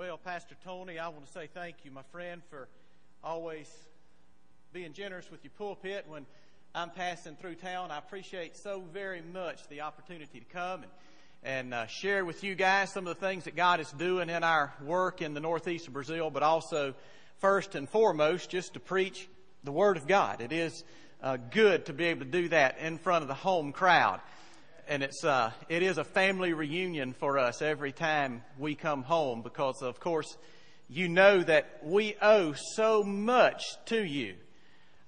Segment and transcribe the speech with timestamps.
[0.00, 2.68] Well, Pastor Tony, I want to say thank you, my friend, for
[3.22, 3.70] always
[4.72, 6.24] being generous with your pulpit when
[6.74, 7.90] I'm passing through town.
[7.90, 10.92] I appreciate so very much the opportunity to come and,
[11.42, 14.42] and uh, share with you guys some of the things that God is doing in
[14.42, 16.94] our work in the northeast of Brazil, but also,
[17.40, 19.28] first and foremost, just to preach
[19.64, 20.40] the Word of God.
[20.40, 20.82] It is
[21.22, 24.22] uh, good to be able to do that in front of the home crowd
[24.90, 29.40] and it's uh, it is a family reunion for us every time we come home
[29.40, 30.36] because of course
[30.88, 34.34] you know that we owe so much to you.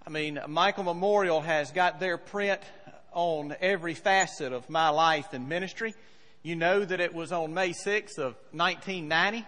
[0.07, 2.61] I mean, Michael Memorial has got their print
[3.11, 5.95] on every facet of my life and ministry.
[6.45, 9.45] You know that it was on May 6th of 1990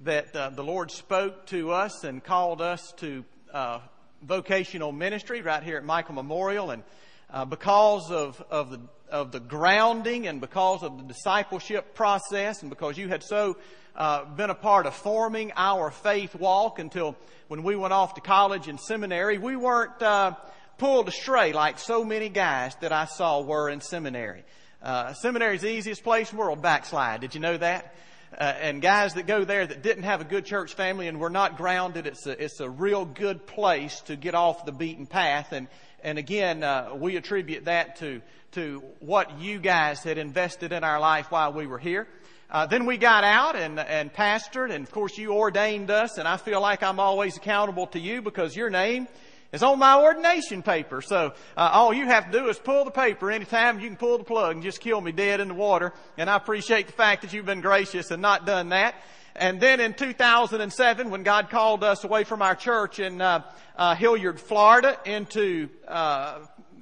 [0.00, 3.24] that uh, the Lord spoke to us and called us to
[3.54, 3.78] uh,
[4.20, 6.82] vocational ministry right here at Michael Memorial and
[7.30, 8.80] uh, because of, of, the,
[9.10, 13.56] of the grounding and because of the discipleship process and because you had so
[13.96, 17.16] uh, been a part of forming our faith walk until
[17.48, 20.32] when we went off to college and seminary, we weren't uh,
[20.78, 24.44] pulled astray like so many guys that I saw were in seminary.
[24.82, 27.20] Uh, seminary is the easiest place in the world backslide.
[27.20, 27.94] Did you know that?
[28.36, 31.30] Uh, and guys that go there that didn't have a good church family and were
[31.30, 35.52] not grounded, it's a, it's a real good place to get off the beaten path.
[35.52, 35.68] And,
[36.06, 41.00] and again, uh, we attribute that to, to what you guys had invested in our
[41.00, 42.06] life while we were here.
[42.48, 46.28] Uh, then we got out and, and pastored, and of course you ordained us, and
[46.28, 49.08] I feel like I'm always accountable to you because your name
[49.52, 51.02] is on my ordination paper.
[51.02, 54.18] So uh, all you have to do is pull the paper anytime you can pull
[54.18, 55.92] the plug and just kill me dead in the water.
[56.16, 58.94] And I appreciate the fact that you've been gracious and not done that.
[59.38, 63.42] And then in 2007, when God called us away from our church in uh,
[63.76, 66.38] uh, Hilliard, Florida, into uh,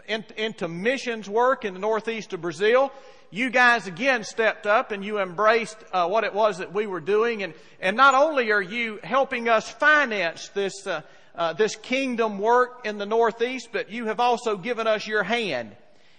[0.06, 2.92] in, into missions work in the northeast of Brazil,
[3.30, 7.00] you guys again stepped up and you embraced uh, what it was that we were
[7.00, 7.42] doing.
[7.42, 10.86] And and not only are you helping us finance this.
[10.86, 11.02] Uh,
[11.36, 15.74] uh, this kingdom work in the Northeast, but you have also given us your hand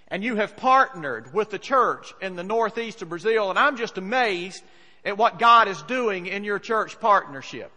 [0.10, 3.50] and you have partnered with the church in the Northeast of Brazil.
[3.50, 4.62] And I'm just amazed
[5.06, 7.72] at what God is doing in your church partnership.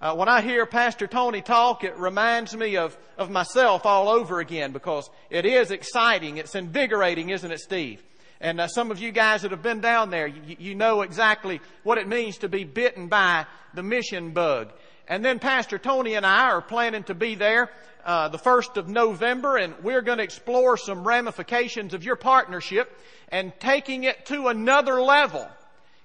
[0.00, 4.40] Uh, when I hear Pastor Tony talk, it reminds me of, of myself all over
[4.40, 6.38] again because it is exciting.
[6.38, 8.02] It's invigorating, isn't it, Steve?
[8.40, 11.60] And uh, some of you guys that have been down there, you, you know exactly
[11.82, 14.72] what it means to be bitten by the mission bug.
[15.06, 17.68] And then Pastor Tony and I are planning to be there
[18.02, 22.98] uh, the 1st of November, and we're going to explore some ramifications of your partnership
[23.28, 25.46] and taking it to another level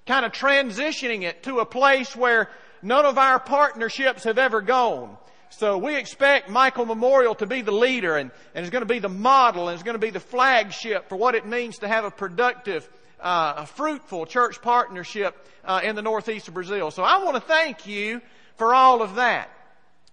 [0.06, 2.48] kind of transitioning it to a place where
[2.82, 5.16] none of our partnerships have ever gone.
[5.50, 8.98] So we expect Michael Memorial to be the leader and, and is going to be
[8.98, 12.04] the model and is going to be the flagship for what it means to have
[12.04, 12.88] a productive,
[13.20, 16.90] uh, a fruitful church partnership uh, in the northeast of Brazil.
[16.90, 18.20] So I want to thank you
[18.56, 19.50] for all of that.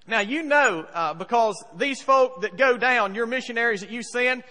[0.07, 4.43] Now you know, uh, because these folk that go down, your missionaries that you send,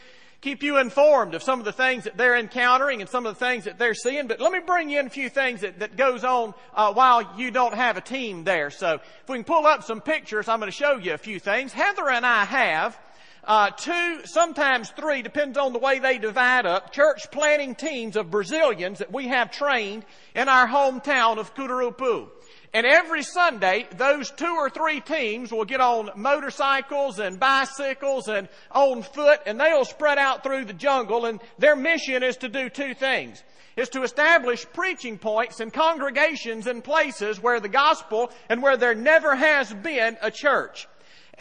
[0.43, 3.45] keep you informed of some of the things that they're encountering and some of the
[3.45, 4.27] things that they're seeing.
[4.27, 7.39] But let me bring you in a few things that, that goes on uh, while
[7.39, 8.71] you don't have a team there.
[8.71, 11.39] So if we can pull up some pictures, I'm going to show you a few
[11.39, 11.73] things.
[11.73, 12.99] Heather and I have
[13.45, 18.31] uh, two, sometimes three, depends on the way they divide up, church planning teams of
[18.31, 20.05] Brazilians that we have trained
[20.35, 22.29] in our hometown of Cururupu.
[22.75, 28.49] And every Sunday, those two or three teams will get on motorcycles and bicycles and
[28.71, 32.71] on foot and they'll spread out through the jungle and their mission is to do
[32.71, 33.43] two things.
[33.77, 38.95] Is to establish preaching points and congregations and places where the gospel and where there
[38.95, 40.87] never has been a church.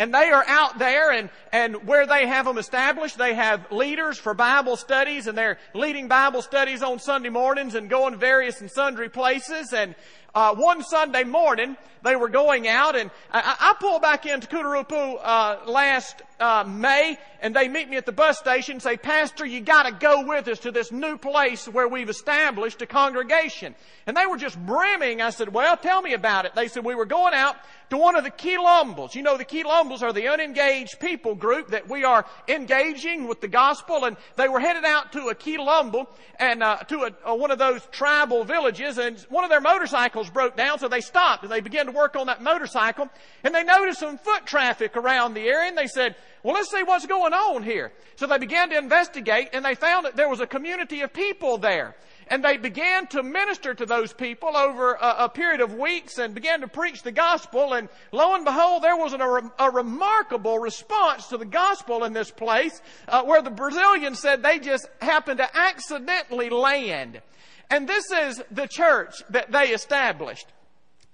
[0.01, 4.17] And they are out there and, and where they have them established, they have leaders
[4.17, 8.71] for Bible studies and they're leading Bible studies on Sunday mornings and going various and
[8.71, 9.73] sundry places.
[9.73, 9.93] And,
[10.33, 15.19] uh, one Sunday morning, they were going out, and I, I pulled back into Cururupu
[15.21, 19.45] uh, last uh, May, and they meet me at the bus station and say, Pastor,
[19.45, 23.75] you got to go with us to this new place where we've established a congregation.
[24.07, 25.21] And they were just brimming.
[25.21, 26.55] I said, Well, tell me about it.
[26.55, 27.57] They said, We were going out
[27.91, 29.15] to one of the Quilombos.
[29.15, 33.49] You know, the Quilombos are the unengaged people group that we are engaging with the
[33.49, 36.07] gospel, and they were headed out to a Quilombo
[36.39, 40.29] and uh, to a, a, one of those tribal villages, and one of their motorcycles
[40.29, 43.09] broke down, so they stopped and they began to work on that motorcycle,
[43.43, 46.83] and they noticed some foot traffic around the area, and they said, well, let's see
[46.83, 47.91] what's going on here.
[48.15, 51.57] So they began to investigate and they found that there was a community of people
[51.57, 51.95] there.
[52.27, 56.33] And they began to minister to those people over a, a period of weeks and
[56.33, 57.73] began to preach the gospel.
[57.73, 62.13] And lo and behold, there was an, a, a, remarkable response to the gospel in
[62.13, 67.21] this place uh, where the Brazilians said they just happened to accidentally land.
[67.69, 70.47] And this is the church that they established.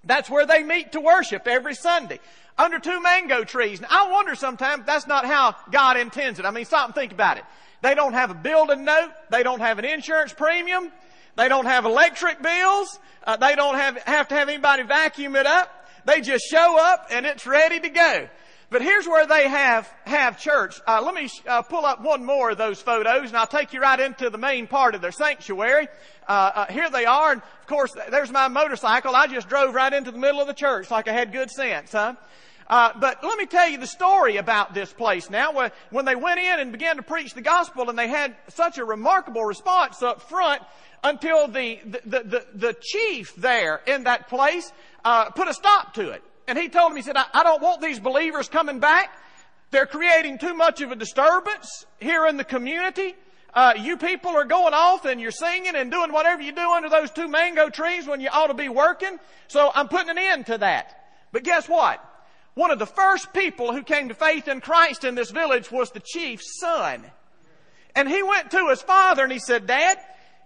[0.03, 2.19] That's where they meet to worship every Sunday.
[2.57, 3.81] Under two mango trees.
[3.81, 6.45] Now, I wonder sometimes that's not how God intends it.
[6.45, 7.43] I mean, stop and think about it.
[7.81, 9.11] They don't have a building note.
[9.29, 10.91] They don't have an insurance premium.
[11.35, 12.99] They don't have electric bills.
[13.23, 15.69] Uh, they don't have, have to have anybody vacuum it up.
[16.05, 18.27] They just show up and it's ready to go.
[18.69, 20.81] But here's where they have, have church.
[20.85, 23.79] Uh, let me uh, pull up one more of those photos and I'll take you
[23.79, 25.87] right into the main part of their sanctuary.
[26.27, 29.15] Uh, uh, here they are and of course there's my motorcycle.
[29.15, 31.93] I just drove right into the middle of the church like I had good sense,
[31.93, 32.15] huh?
[32.69, 35.69] Uh, but let me tell you the story about this place now.
[35.89, 38.83] When they went in and began to preach the gospel and they had such a
[38.83, 40.61] remarkable response up front
[41.03, 44.71] until the, the, the, the chief there in that place
[45.05, 46.23] uh, put a stop to it.
[46.47, 49.11] And he told him, he said, I, I don't want these believers coming back.
[49.71, 53.15] They're creating too much of a disturbance here in the community.
[53.53, 56.89] Uh, you people are going off and you're singing and doing whatever you do under
[56.89, 59.17] those two mango trees when you ought to be working.
[59.47, 60.93] So I'm putting an end to that.
[61.31, 62.03] But guess what?
[62.57, 65.91] One of the first people who came to faith in Christ in this village was
[65.91, 67.05] the chief's son.
[67.95, 69.99] And he went to his father and he said, Dad,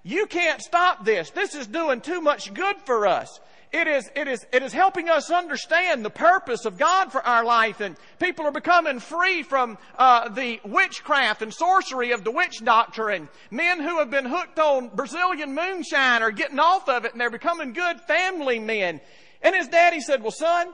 [0.04, 1.30] you can't stop this.
[1.30, 3.40] This is doing too much good for us.
[3.72, 7.46] It is, it is, it is helping us understand the purpose of God for our
[7.46, 12.62] life and people are becoming free from, uh, the witchcraft and sorcery of the witch
[12.62, 17.14] doctor and men who have been hooked on Brazilian moonshine are getting off of it
[17.14, 19.00] and they're becoming good family men.
[19.42, 20.74] And his daddy said, well son,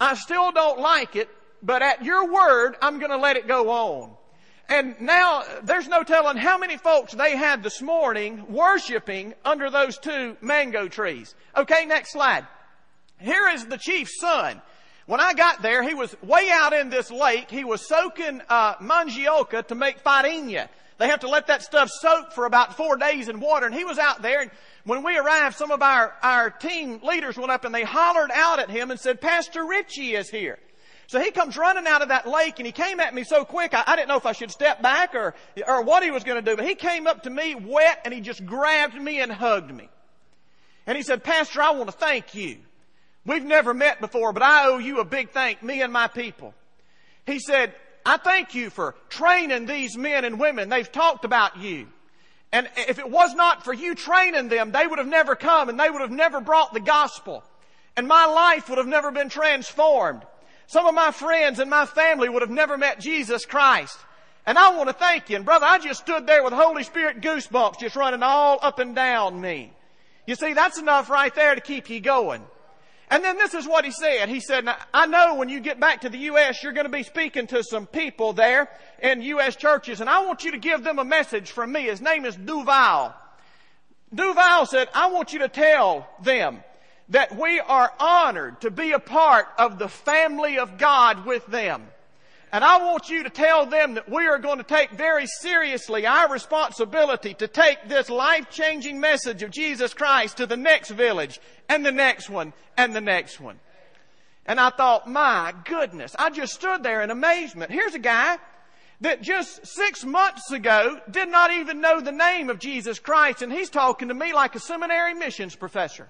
[0.00, 1.28] I still don't like it,
[1.62, 4.10] but at your word, I'm gonna let it go on.
[4.68, 9.98] And now there's no telling how many folks they had this morning worshiping under those
[9.98, 11.34] two mango trees.
[11.56, 12.46] Okay, next slide.
[13.20, 14.62] Here is the chief's son.
[15.06, 17.50] When I got there, he was way out in this lake.
[17.50, 20.68] He was soaking uh, mandioca to make farinha.
[20.96, 23.66] They have to let that stuff soak for about four days in water.
[23.66, 24.40] And he was out there.
[24.40, 24.50] And
[24.84, 28.58] when we arrived, some of our, our team leaders went up and they hollered out
[28.58, 30.58] at him and said, Pastor Richie is here.
[31.06, 33.74] So he comes running out of that lake and he came at me so quick,
[33.74, 35.34] I, I didn't know if I should step back or,
[35.66, 38.12] or what he was going to do, but he came up to me wet and
[38.12, 39.88] he just grabbed me and hugged me.
[40.86, 42.58] And he said, Pastor, I want to thank you.
[43.26, 46.54] We've never met before, but I owe you a big thank, me and my people.
[47.26, 50.68] He said, I thank you for training these men and women.
[50.68, 51.88] They've talked about you.
[52.54, 55.78] And if it was not for you training them, they would have never come and
[55.78, 57.42] they would have never brought the gospel.
[57.96, 60.22] And my life would have never been transformed.
[60.68, 63.98] Some of my friends and my family would have never met Jesus Christ.
[64.46, 65.36] And I want to thank you.
[65.36, 68.94] And brother, I just stood there with Holy Spirit goosebumps just running all up and
[68.94, 69.72] down me.
[70.24, 72.44] You see, that's enough right there to keep you going.
[73.10, 74.28] And then this is what he said.
[74.28, 77.02] He said, I know when you get back to the U.S., you're going to be
[77.02, 78.68] speaking to some people there
[79.02, 79.56] in U.S.
[79.56, 81.82] churches, and I want you to give them a message from me.
[81.82, 83.14] His name is Duval.
[84.14, 86.62] Duval said, I want you to tell them
[87.10, 91.86] that we are honored to be a part of the family of God with them.
[92.54, 96.06] And I want you to tell them that we are going to take very seriously
[96.06, 101.84] our responsibility to take this life-changing message of Jesus Christ to the next village and
[101.84, 103.58] the next one and the next one.
[104.46, 107.72] And I thought, my goodness, I just stood there in amazement.
[107.72, 108.38] Here's a guy
[109.00, 113.52] that just six months ago did not even know the name of Jesus Christ and
[113.52, 116.08] he's talking to me like a seminary missions professor.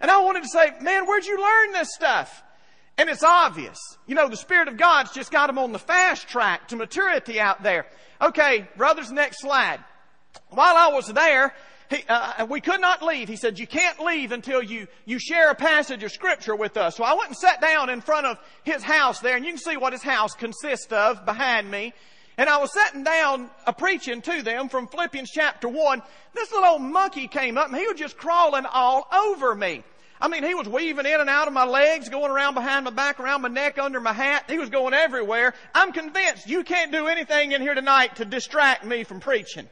[0.00, 2.44] And I wanted to say, man, where'd you learn this stuff?
[2.98, 3.78] And it's obvious.
[4.06, 7.40] You know, the Spirit of God's just got them on the fast track to maturity
[7.40, 7.86] out there.
[8.20, 9.80] Okay, brothers, next slide.
[10.50, 11.54] While I was there,
[11.90, 13.28] he, uh, we could not leave.
[13.28, 16.96] He said, you can't leave until you, you share a passage of scripture with us.
[16.96, 19.58] So I went and sat down in front of his house there, and you can
[19.58, 21.92] see what his house consists of behind me.
[22.38, 26.02] And I was sitting down a preaching to them from Philippians chapter 1.
[26.34, 29.84] This little old monkey came up and he was just crawling all over me.
[30.22, 32.92] I mean, he was weaving in and out of my legs, going around behind my
[32.92, 34.44] back, around my neck, under my hat.
[34.48, 35.52] He was going everywhere.
[35.74, 39.68] I'm convinced you can't do anything in here tonight to distract me from preaching.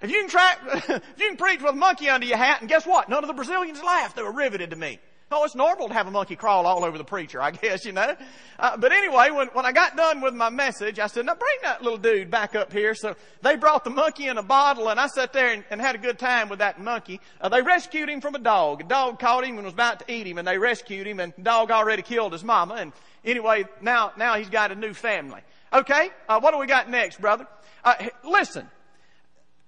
[0.00, 0.58] if you can
[0.88, 3.08] if you can preach with a monkey under your hat, and guess what?
[3.08, 4.14] None of the Brazilians laughed.
[4.14, 5.00] They were riveted to me.
[5.30, 7.92] Oh, it's normal to have a monkey crawl all over the preacher, I guess, you
[7.92, 8.16] know.
[8.58, 11.56] Uh, but anyway, when, when I got done with my message, I said, now bring
[11.62, 12.94] that little dude back up here.
[12.94, 15.94] So they brought the monkey in a bottle and I sat there and, and had
[15.94, 17.20] a good time with that monkey.
[17.42, 18.80] Uh, they rescued him from a dog.
[18.80, 21.34] A dog caught him and was about to eat him and they rescued him and
[21.36, 22.74] the dog already killed his mama.
[22.74, 22.92] And
[23.22, 25.42] anyway, now, now he's got a new family.
[25.74, 27.46] Okay, uh, what do we got next, brother?
[27.84, 27.94] Uh,
[28.24, 28.66] listen,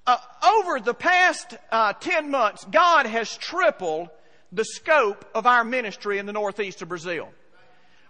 [0.06, 4.08] uh, over the past uh, 10 months, God has tripled
[4.52, 7.28] the scope of our ministry in the northeast of Brazil.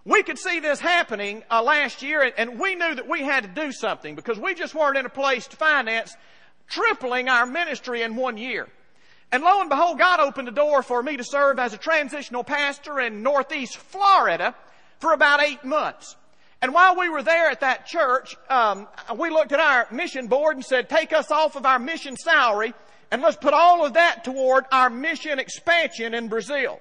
[0.04, 3.50] We could see this happening uh, last year, and, we knew that we had to
[3.50, 6.16] do something because we just weren't in a place to finance
[6.68, 8.68] tripling our ministry in one year.
[9.30, 12.42] And lo and behold, God opened the door for me to serve as a transitional
[12.42, 14.54] pastor in Northeast Florida
[14.98, 16.16] for about eight months.
[16.62, 20.56] And while we were there at that church, um, we looked at our mission board
[20.56, 22.74] and said, take us off of our mission salary
[23.10, 26.80] and let's put all of that toward our mission expansion in Brazil.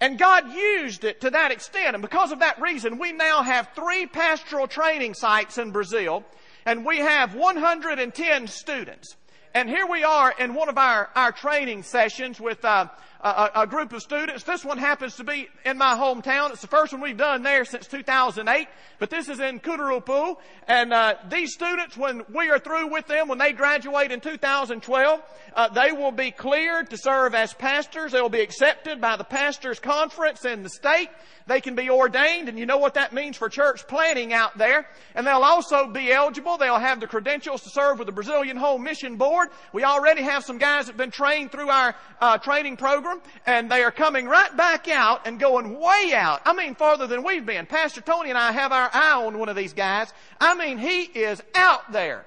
[0.00, 1.94] And God used it to that extent.
[1.94, 6.24] And because of that reason, we now have three pastoral training sites in Brazil
[6.66, 9.16] and we have 110 students.
[9.54, 12.88] And here we are in one of our, our training sessions with uh,
[13.24, 14.44] a, a, group of students.
[14.44, 16.50] This one happens to be in my hometown.
[16.50, 20.36] It's the first one we've done there since 2008, but this is in Cururupu.
[20.68, 25.22] And uh, these students, when we are through with them, when they graduate in 2012,
[25.54, 28.12] uh, they will be cleared to serve as pastors.
[28.12, 31.08] They will be accepted by the pastors' conference in the state.
[31.46, 34.86] They can be ordained, and you know what that means for church planning out there.
[35.14, 36.56] And they'll also be eligible.
[36.56, 39.48] They'll have the credentials to serve with the Brazilian Home Mission Board.
[39.72, 43.13] We already have some guys that have been trained through our uh, training program,
[43.46, 46.40] and they are coming right back out and going way out.
[46.44, 47.66] I mean, farther than we've been.
[47.66, 50.12] Pastor Tony and I have our eye on one of these guys.
[50.40, 52.26] I mean, he is out there.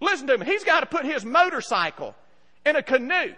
[0.00, 0.46] Listen to me.
[0.46, 2.14] He's got to put his motorcycle
[2.66, 3.34] in a canoe.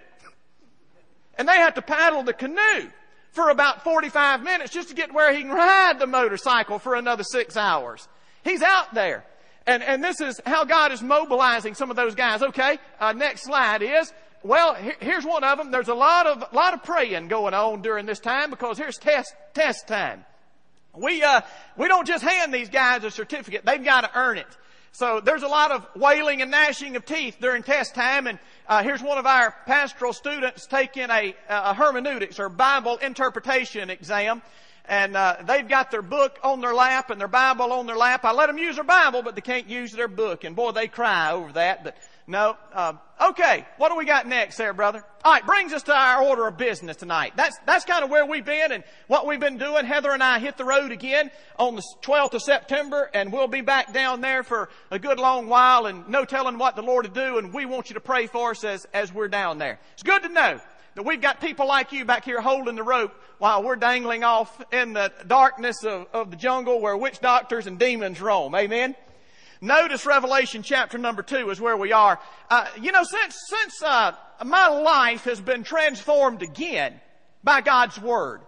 [1.36, 2.90] And they have to paddle the canoe
[3.32, 7.24] for about 45 minutes just to get where he can ride the motorcycle for another
[7.24, 8.08] six hours.
[8.44, 9.24] He's out there.
[9.66, 12.42] And, and this is how God is mobilizing some of those guys.
[12.42, 14.12] Okay, uh, next slide is,
[14.44, 15.70] well, here's one of them.
[15.70, 19.34] There's a lot of, lot of praying going on during this time because here's test,
[19.54, 20.24] test time.
[20.94, 21.40] We, uh,
[21.78, 23.64] we don't just hand these guys a certificate.
[23.64, 24.46] They've got to earn it.
[24.92, 28.26] So there's a lot of wailing and gnashing of teeth during test time.
[28.26, 33.88] And uh, here's one of our pastoral students taking a, a hermeneutics or Bible interpretation
[33.88, 34.42] exam.
[34.84, 38.26] And uh, they've got their book on their lap and their Bible on their lap.
[38.26, 40.44] I let them use their Bible, but they can't use their book.
[40.44, 41.82] And boy, they cry over that.
[41.82, 42.56] But no.
[42.72, 42.94] Uh,
[43.28, 43.66] okay.
[43.76, 45.04] What do we got next there, brother?
[45.24, 45.44] All right.
[45.44, 47.34] Brings us to our order of business tonight.
[47.36, 49.84] That's, that's kind of where we've been and what we've been doing.
[49.84, 53.60] Heather and I hit the road again on the 12th of September and we'll be
[53.60, 57.14] back down there for a good long while and no telling what the Lord will
[57.14, 57.38] do.
[57.38, 59.78] And we want you to pray for us as, as we're down there.
[59.92, 60.60] It's good to know
[60.94, 64.62] that we've got people like you back here holding the rope while we're dangling off
[64.72, 68.54] in the darkness of, of the jungle where witch doctors and demons roam.
[68.54, 68.94] Amen.
[69.64, 72.20] Notice Revelation chapter number two is where we are.
[72.50, 74.12] Uh, you know, since since uh,
[74.44, 77.00] my life has been transformed again
[77.42, 78.42] by God's word,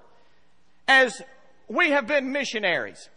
[0.87, 1.23] as
[1.69, 3.09] we have been missionaries,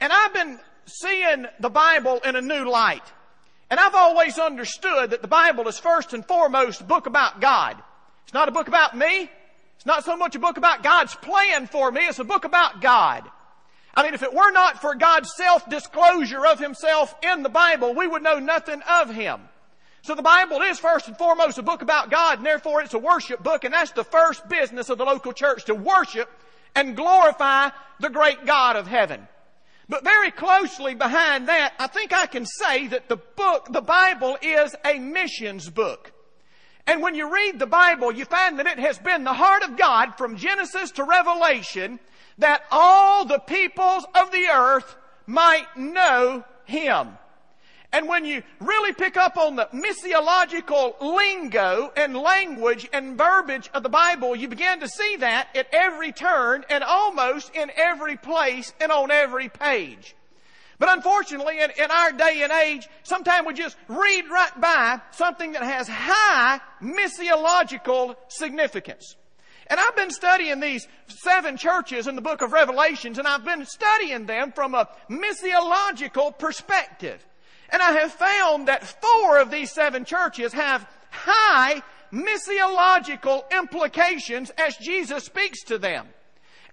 [0.00, 3.04] and I've been seeing the Bible in a new light,
[3.68, 7.76] and I've always understood that the Bible is first and foremost a book about God.
[8.24, 9.30] It's not a book about me.
[9.76, 12.06] It's not so much a book about God's plan for me.
[12.06, 13.30] It's a book about God.
[13.96, 18.08] I mean, if it were not for God's self-disclosure of Himself in the Bible, we
[18.08, 19.40] would know nothing of Him.
[20.02, 22.98] So the Bible is first and foremost a book about God, and therefore it's a
[22.98, 26.28] worship book, and that's the first business of the local church, to worship
[26.74, 27.70] and glorify
[28.00, 29.26] the great God of heaven.
[29.88, 34.36] But very closely behind that, I think I can say that the book, the Bible
[34.42, 36.12] is a missions book.
[36.86, 39.76] And when you read the Bible, you find that it has been the heart of
[39.76, 41.98] God from Genesis to Revelation
[42.38, 47.18] that all the peoples of the earth might know Him.
[47.94, 53.84] And when you really pick up on the missiological lingo and language and verbiage of
[53.84, 58.74] the Bible, you begin to see that at every turn and almost in every place
[58.80, 60.16] and on every page.
[60.80, 65.52] But unfortunately, in, in, our day and age, sometimes we just read right by something
[65.52, 69.14] that has high missiological significance.
[69.68, 73.64] And I've been studying these seven churches in the book of Revelations, and I've been
[73.64, 77.24] studying them from a missiological perspective.
[77.70, 84.76] And I have found that four of these seven churches have high missiological implications as
[84.76, 86.06] Jesus speaks to them.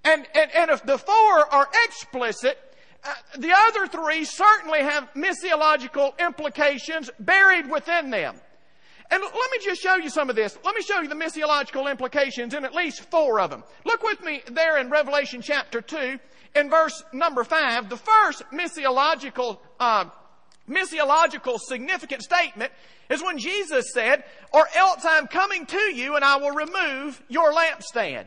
[0.04, 2.58] And, and, and if the four are explicit,
[3.04, 8.36] uh, the other three certainly have missiological implications buried within them.
[9.12, 10.58] And let me just show you some of this.
[10.64, 13.64] Let me show you the missiological implications in at least four of them.
[13.84, 16.18] Look with me there in Revelation chapter 2
[16.56, 17.90] in verse number 5.
[17.90, 20.06] The first missiological, uh,
[20.70, 22.72] missiological significant statement
[23.10, 27.52] is when Jesus said, or else I'm coming to you and I will remove your
[27.52, 28.26] lampstand.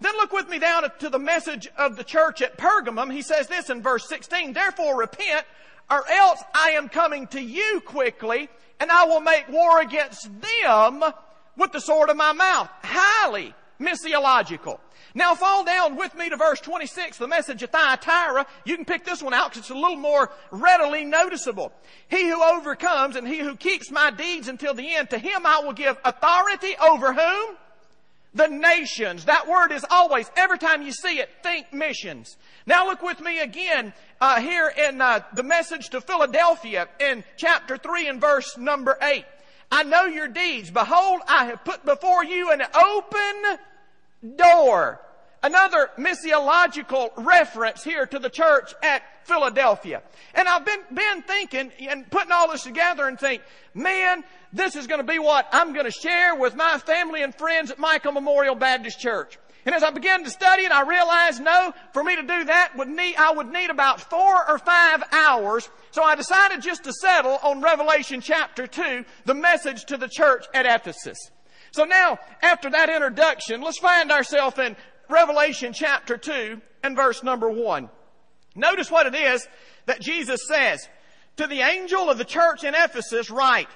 [0.00, 3.12] Then look with me down to the message of the church at Pergamum.
[3.12, 5.44] He says this in verse 16, therefore repent
[5.90, 8.48] or else I am coming to you quickly
[8.80, 11.02] and I will make war against them
[11.56, 12.68] with the sword of my mouth.
[12.82, 14.78] Highly missiological.
[15.14, 18.46] Now fall down with me to verse 26, the message of Thyatira.
[18.64, 21.72] You can pick this one out because it's a little more readily noticeable.
[22.08, 25.60] He who overcomes and he who keeps my deeds until the end, to him I
[25.60, 27.56] will give authority over whom?
[28.34, 29.26] The nations.
[29.26, 32.38] That word is always, every time you see it, think missions.
[32.66, 37.76] Now look with me again uh, here in uh, the message to Philadelphia in chapter
[37.76, 39.24] 3 and verse number 8.
[39.70, 40.70] I know your deeds.
[40.70, 45.00] Behold, I have put before you an open door.
[45.44, 50.02] Another missiological reference here to the church at Philadelphia.
[50.34, 53.42] And I've been, been thinking and putting all this together and think,
[53.74, 54.22] man,
[54.52, 57.72] this is going to be what I'm going to share with my family and friends
[57.72, 59.36] at Michael Memorial Baptist Church.
[59.64, 62.72] And as I began to study it, I realized no, for me to do that
[62.76, 65.68] would need, I would need about four or five hours.
[65.90, 70.46] So I decided just to settle on Revelation chapter 2, the message to the church
[70.54, 71.18] at Ephesus.
[71.72, 74.76] So now, after that introduction, let's find ourselves in
[75.12, 77.88] Revelation chapter 2 and verse number 1.
[78.54, 79.46] Notice what it is
[79.86, 80.88] that Jesus says.
[81.36, 83.68] To the angel of the church in Ephesus write,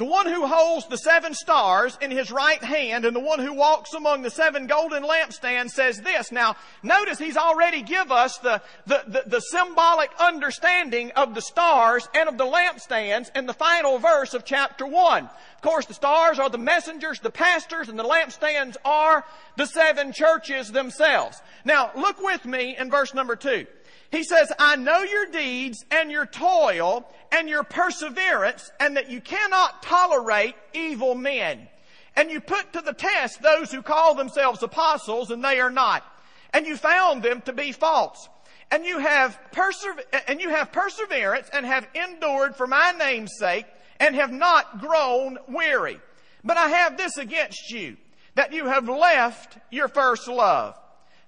[0.00, 3.52] the one who holds the seven stars in his right hand and the one who
[3.52, 6.32] walks among the seven golden lampstands says this.
[6.32, 12.08] Now, notice he's already give us the, the, the, the, symbolic understanding of the stars
[12.14, 15.24] and of the lampstands in the final verse of chapter 1.
[15.24, 19.22] Of course, the stars are the messengers, the pastors, and the lampstands are
[19.58, 21.42] the seven churches themselves.
[21.66, 23.66] Now, look with me in verse number 2.
[24.10, 29.20] He says, I know your deeds and your toil and your perseverance and that you
[29.20, 31.68] cannot tolerate evil men.
[32.16, 36.04] And you put to the test those who call themselves apostles and they are not.
[36.52, 38.28] And you found them to be false.
[38.72, 43.66] And you have persever- and you have perseverance and have endured for my name's sake
[44.00, 46.00] and have not grown weary.
[46.42, 47.96] But I have this against you,
[48.34, 50.74] that you have left your first love.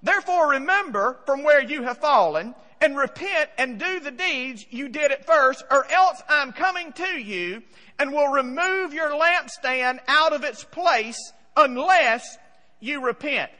[0.02, 5.12] Therefore remember from where you have fallen and repent and do the deeds you did
[5.12, 7.62] at first, or else I'm coming to you
[7.98, 12.36] and will remove your lampstand out of its place unless
[12.80, 13.52] you repent.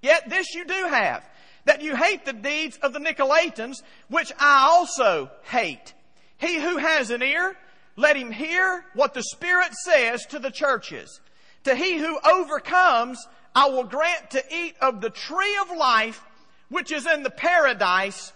[0.00, 1.28] Yet this you do have,
[1.64, 5.92] that you hate the deeds of the Nicolaitans, which I also hate.
[6.38, 7.56] He who has an ear,
[7.96, 11.20] let him hear what the Spirit says to the churches.
[11.64, 13.18] To he who overcomes,
[13.56, 16.22] I will grant to eat of the tree of life,
[16.68, 18.32] which is in the paradise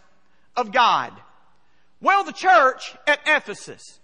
[0.56, 1.12] of God.
[2.00, 4.00] Well, the church at Ephesus.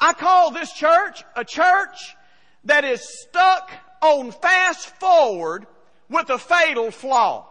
[0.00, 2.16] I call this church a church
[2.64, 5.66] that is stuck on fast forward
[6.08, 7.48] with a fatal flaw.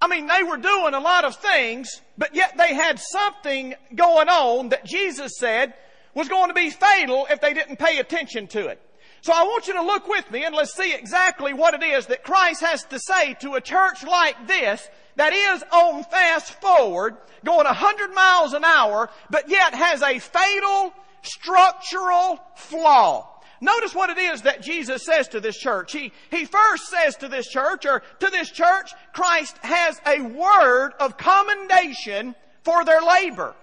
[0.00, 4.28] I mean, they were doing a lot of things, but yet they had something going
[4.28, 5.74] on that Jesus said
[6.14, 8.80] was going to be fatal if they didn't pay attention to it.
[9.22, 12.06] So I want you to look with me and let's see exactly what it is
[12.06, 17.16] that Christ has to say to a church like this that is on fast forward,
[17.44, 23.28] going 100 miles an hour, but yet has a fatal structural flaw.
[23.60, 25.92] Notice what it is that Jesus says to this church.
[25.92, 30.92] He, he first says to this church, or to this church, Christ has a word
[31.00, 33.54] of commendation for their labor.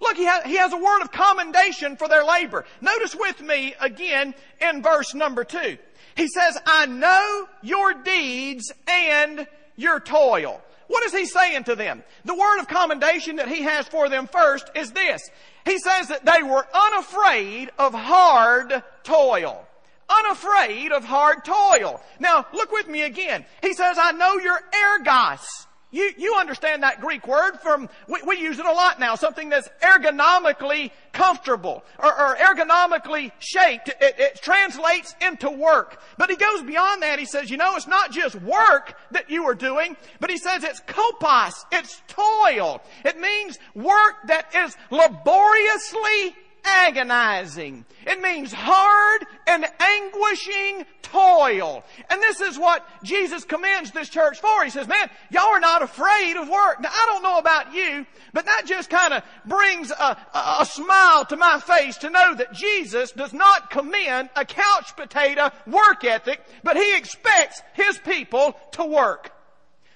[0.00, 2.64] Look, he has, he has a word of commendation for their labor.
[2.80, 5.76] Notice with me again in verse number two.
[6.14, 9.46] He says, I know your deeds and
[9.76, 10.62] your toil.
[10.90, 12.02] What is he saying to them?
[12.24, 15.22] The word of commendation that he has for them first is this.
[15.64, 19.68] He says that they were unafraid of hard toil.
[20.08, 22.02] Unafraid of hard toil.
[22.18, 23.44] Now, look with me again.
[23.62, 24.58] He says, I know your
[24.98, 25.46] ergos.
[25.92, 29.48] You, you understand that Greek word from, we, we use it a lot now, something
[29.48, 33.88] that's ergonomically comfortable or, or ergonomically shaped.
[33.88, 36.00] It, it, translates into work.
[36.16, 37.18] But he goes beyond that.
[37.18, 40.62] He says, you know, it's not just work that you are doing, but he says
[40.62, 41.54] it's kopos.
[41.72, 42.80] It's toil.
[43.04, 47.84] It means work that is laboriously agonizing.
[48.06, 51.84] It means hard and anguishing toil.
[52.08, 54.64] And this is what Jesus commends this church for.
[54.64, 56.80] He says, man, y'all are not afraid of work.
[56.80, 61.24] Now, I don't know about you, but that just kind of brings a, a, smile
[61.26, 66.40] to my face to know that Jesus does not commend a couch potato work ethic,
[66.62, 69.32] but he expects his people to work.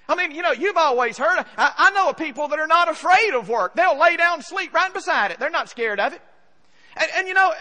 [0.07, 2.89] I mean, you know, you've always heard, I, I know of people that are not
[2.89, 3.75] afraid of work.
[3.75, 5.39] They'll lay down and sleep right beside it.
[5.39, 6.21] They're not scared of it.
[6.95, 7.53] And, and, you know,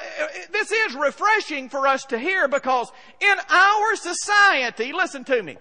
[0.53, 5.57] this is refreshing for us to hear because in our society, listen to me,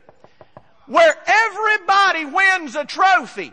[0.85, 3.51] where everybody wins a trophy,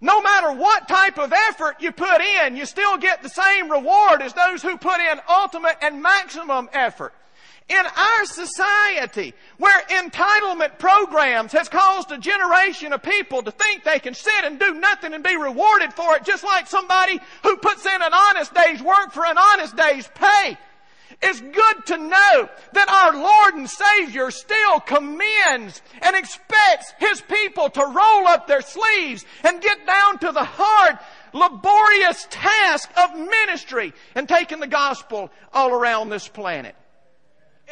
[0.00, 4.22] no matter what type of effort you put in, you still get the same reward
[4.22, 7.12] as those who put in ultimate and maximum effort.
[7.68, 13.98] In our society where entitlement programs has caused a generation of people to think they
[13.98, 17.84] can sit and do nothing and be rewarded for it just like somebody who puts
[17.84, 20.56] in an honest day's work for an honest day's pay.
[21.20, 27.70] It's good to know that our Lord and Savior still commends and expects His people
[27.70, 30.98] to roll up their sleeves and get down to the hard,
[31.32, 36.76] laborious task of ministry and taking the gospel all around this planet.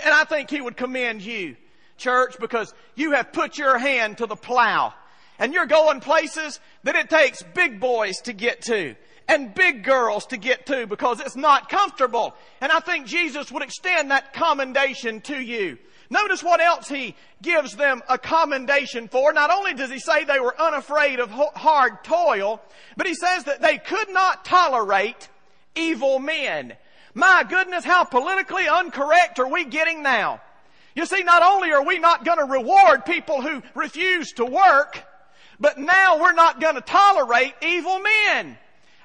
[0.05, 1.57] And I think He would commend you,
[1.97, 4.95] church, because you have put your hand to the plow
[5.39, 8.95] and you're going places that it takes big boys to get to
[9.29, 12.35] and big girls to get to because it's not comfortable.
[12.61, 15.79] And I think Jesus would extend that commendation to you.
[16.09, 19.33] Notice what else he gives them a commendation for.
[19.33, 22.63] Not only does he say they were unafraid of hard toil,
[22.97, 25.29] but he says that they could not tolerate
[25.75, 26.75] evil men.
[27.17, 30.43] My goodness, how politically incorrect are we getting now?
[30.95, 35.03] You see, not only are we not going to reward people who refuse to work,
[35.59, 38.59] but now we're not going to tolerate evil men.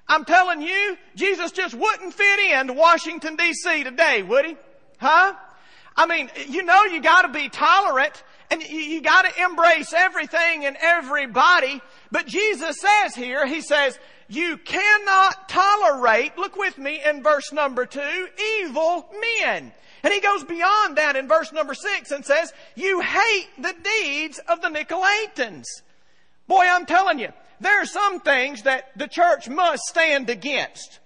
[0.10, 4.58] I'm telling you, Jesus just wouldn't fit in Washington DC today, would he?
[4.98, 5.34] Huh?
[5.96, 11.82] I mean, you know you gotta be tolerant and you gotta embrace everything and everybody.
[12.12, 13.98] But Jesus says here, He says,
[14.32, 18.28] you cannot tolerate, look with me in verse number two,
[18.62, 19.74] evil men.
[20.04, 24.40] And he goes beyond that in verse number six and says, you hate the deeds
[24.48, 25.66] of the Nicolaitans.
[26.48, 31.00] Boy, I'm telling you, there are some things that the church must stand against.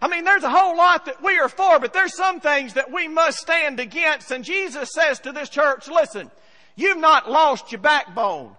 [0.00, 2.90] I mean, there's a whole lot that we are for, but there's some things that
[2.90, 4.30] we must stand against.
[4.30, 6.30] And Jesus says to this church, listen,
[6.76, 8.56] you've not lost your backbone.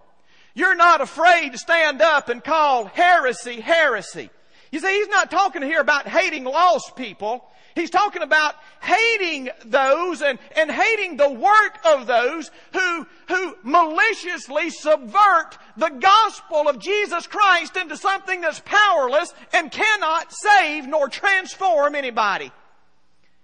[0.53, 4.29] You're not afraid to stand up and call heresy heresy.
[4.71, 7.45] You see, he's not talking here about hating lost people.
[7.75, 14.69] He's talking about hating those and, and hating the work of those who, who maliciously
[14.69, 21.95] subvert the gospel of Jesus Christ into something that's powerless and cannot save nor transform
[21.95, 22.51] anybody.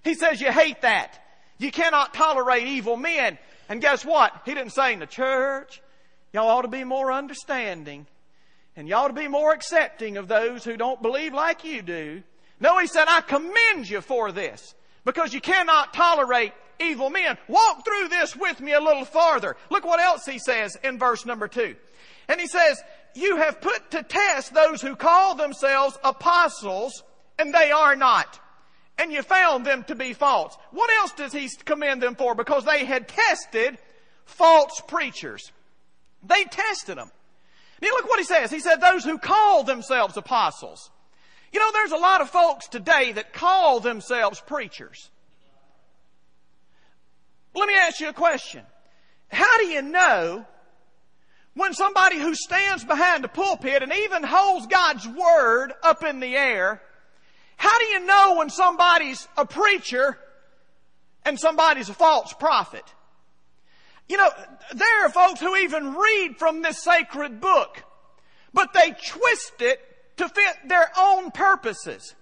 [0.03, 1.19] He says you hate that.
[1.57, 3.37] You cannot tolerate evil men.
[3.69, 4.33] And guess what?
[4.45, 5.81] He didn't say in the church,
[6.37, 8.05] y'all ought to be more understanding
[8.75, 12.21] and y'all ought to be more accepting of those who don't believe like you do.
[12.59, 17.39] No, he said, I commend you for this because you cannot tolerate evil men.
[17.47, 19.57] Walk through this with me a little farther.
[19.71, 21.75] Look what else he says in verse number two.
[22.27, 22.83] And he says,
[23.15, 27.01] you have put to test those who call themselves apostles
[27.39, 28.39] and they are not.
[28.99, 30.55] And you found them to be false.
[30.69, 32.35] What else does he commend them for?
[32.35, 33.79] Because they had tested
[34.25, 35.51] false preachers.
[36.23, 37.11] They tested them.
[37.81, 38.51] Now look what he says.
[38.51, 40.89] He said those who call themselves apostles.
[41.51, 45.09] You know, there's a lot of folks today that call themselves preachers.
[47.53, 48.63] Let me ask you a question.
[49.29, 50.45] How do you know
[51.55, 56.35] when somebody who stands behind a pulpit and even holds God's Word up in the
[56.35, 56.81] air,
[57.55, 60.17] how do you know when somebody's a preacher
[61.25, 62.83] and somebody's a false prophet?
[64.07, 64.29] You know,
[64.73, 67.83] there are folks who even read from this sacred book,
[68.53, 69.81] but they twist it
[70.17, 72.15] to fit their own purposes.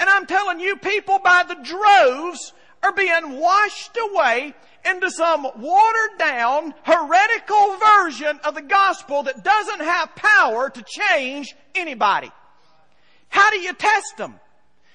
[0.00, 4.54] And I'm telling you, people by the droves are being washed away
[4.88, 11.54] into some watered down, heretical version of the gospel that doesn't have power to change
[11.74, 12.30] anybody.
[13.28, 14.38] How do you test them?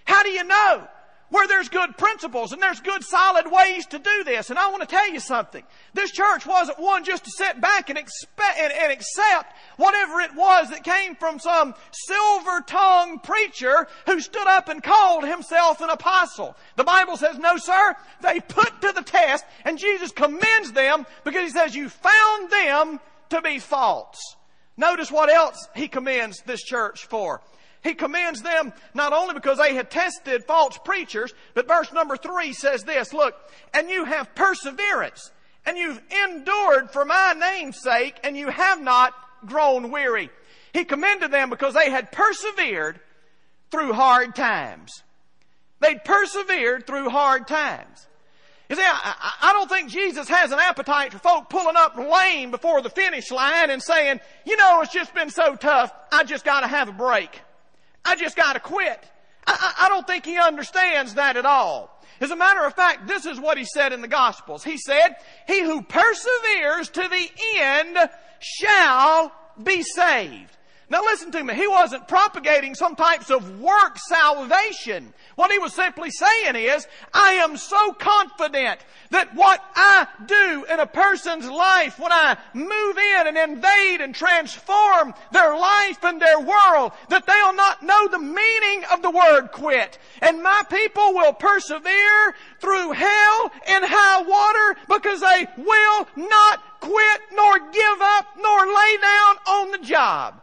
[0.06, 0.88] How do you know?
[1.34, 4.52] Where there's good principles and there's good solid ways to do this.
[4.52, 5.64] And I want to tell you something.
[5.96, 10.36] This church wasn't one just to sit back and expect and, and accept whatever it
[10.36, 16.56] was that came from some silver-tongued preacher who stood up and called himself an apostle.
[16.76, 21.42] The Bible says, no sir, they put to the test and Jesus commends them because
[21.42, 24.36] he says, you found them to be false.
[24.78, 27.42] Notice what else he commends this church for.
[27.84, 32.54] He commends them not only because they had tested false preachers, but verse number three
[32.54, 33.36] says this, look,
[33.74, 35.32] and you have perseverance,
[35.66, 39.14] and you've endured for my name's sake, and you have not
[39.46, 40.30] grown weary.
[40.72, 43.00] He commended them because they had persevered
[43.70, 45.04] through hard times.
[45.82, 48.08] They'd persevered through hard times.
[48.70, 52.50] You see, I, I, don't think Jesus has an appetite for folk pulling up lame
[52.50, 56.46] before the finish line and saying, you know, it's just been so tough, I just
[56.46, 57.42] gotta have a break.
[58.06, 59.04] I just got to quit.
[59.46, 61.90] I, I, I don't think he understands that at all.
[62.20, 64.64] As a matter of fact, this is what he said in the Gospels.
[64.64, 65.16] He said,
[65.48, 67.98] He who perseveres to the end
[68.40, 70.56] shall be saved.
[70.90, 71.54] Now listen to me.
[71.56, 75.14] He wasn't propagating some types of work salvation.
[75.36, 80.80] What he was simply saying is, I am so confident that what I do in
[80.80, 86.40] a person's life when I move in and invade and transform their life and their
[86.40, 89.98] world, that they'll not know the meaning of the word quit.
[90.22, 97.22] And my people will persevere through hell and high water because they will not quit
[97.34, 100.43] nor give up nor lay down on the job.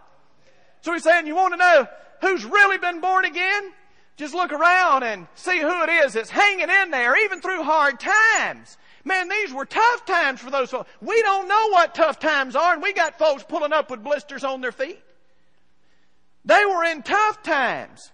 [0.82, 1.86] So he's saying, you want to know
[2.20, 3.72] who's really been born again?
[4.16, 7.98] Just look around and see who it is that's hanging in there, even through hard
[7.98, 8.76] times.
[9.04, 10.90] Man, these were tough times for those folks.
[11.00, 14.44] We don't know what tough times are, and we got folks pulling up with blisters
[14.44, 15.00] on their feet.
[16.44, 18.12] They were in tough times.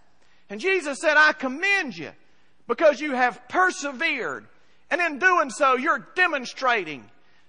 [0.49, 2.13] And Jesus said, I commend you
[2.69, 4.47] because you have persevered.
[4.91, 7.05] And in doing so, you're demonstrating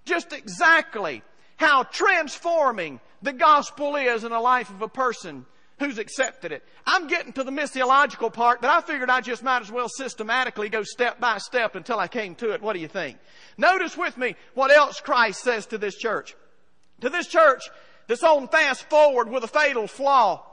[0.06, 1.22] just exactly
[1.58, 5.46] how transforming the gospel is in the life of a person
[5.80, 6.64] who's accepted it.
[6.86, 10.70] I'm getting to the missiological part, but I figured I just might as well systematically
[10.70, 12.62] go step by step until I came to it.
[12.62, 13.18] What do you think?
[13.58, 16.36] Notice with me what else Christ says to this church.
[17.02, 17.70] To this church
[18.08, 20.44] that's on fast forward with a fatal flaw,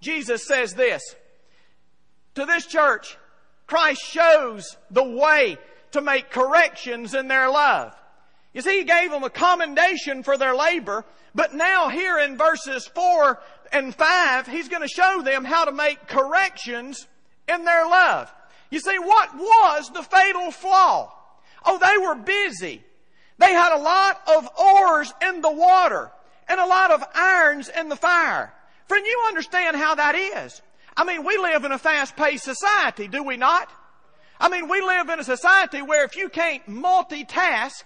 [0.00, 1.02] Jesus says this.
[2.34, 3.16] To this church,
[3.66, 5.56] Christ shows the way
[5.92, 7.94] to make corrections in their love.
[8.52, 12.86] You see, He gave them a commendation for their labor, but now here in verses
[12.86, 13.40] 4
[13.72, 17.06] and 5, He's going to show them how to make corrections
[17.48, 18.32] in their love.
[18.70, 21.12] You see, what was the fatal flaw?
[21.64, 22.82] Oh, they were busy.
[23.38, 26.10] They had a lot of oars in the water
[26.48, 28.52] and a lot of irons in the fire.
[28.86, 30.60] Friend, you understand how that is.
[30.96, 33.68] I mean, we live in a fast-paced society, do we not?
[34.38, 37.82] I mean, we live in a society where if you can't multitask,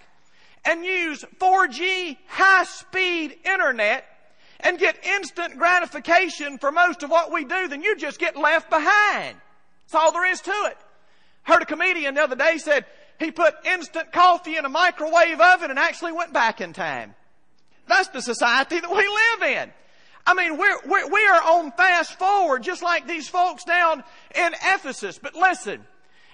[0.65, 4.05] and use 4G high speed internet
[4.59, 8.69] and get instant gratification for most of what we do, then you just get left
[8.69, 9.37] behind.
[9.85, 10.77] That's all there is to it.
[11.43, 12.85] Heard a comedian the other day said
[13.19, 17.15] he put instant coffee in a microwave oven and actually went back in time.
[17.87, 19.73] That's the society that we live in.
[20.27, 24.03] I mean, we're, we're, we are on fast forward just like these folks down
[24.35, 25.17] in Ephesus.
[25.17, 25.85] But listen,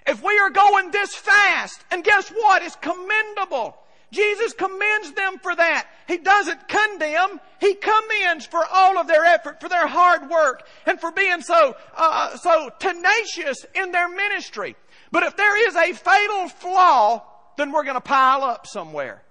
[0.05, 2.61] if we are going this fast, and guess what?
[2.61, 3.77] It's commendable.
[4.15, 5.87] Jesus commends them for that.
[6.07, 7.39] He doesn't condemn.
[7.59, 11.75] He commends for all of their effort, for their hard work, and for being so,
[11.95, 14.75] uh, so tenacious in their ministry.
[15.11, 17.23] But if there is a fatal flaw,
[17.57, 19.21] then we're going to pile up somewhere.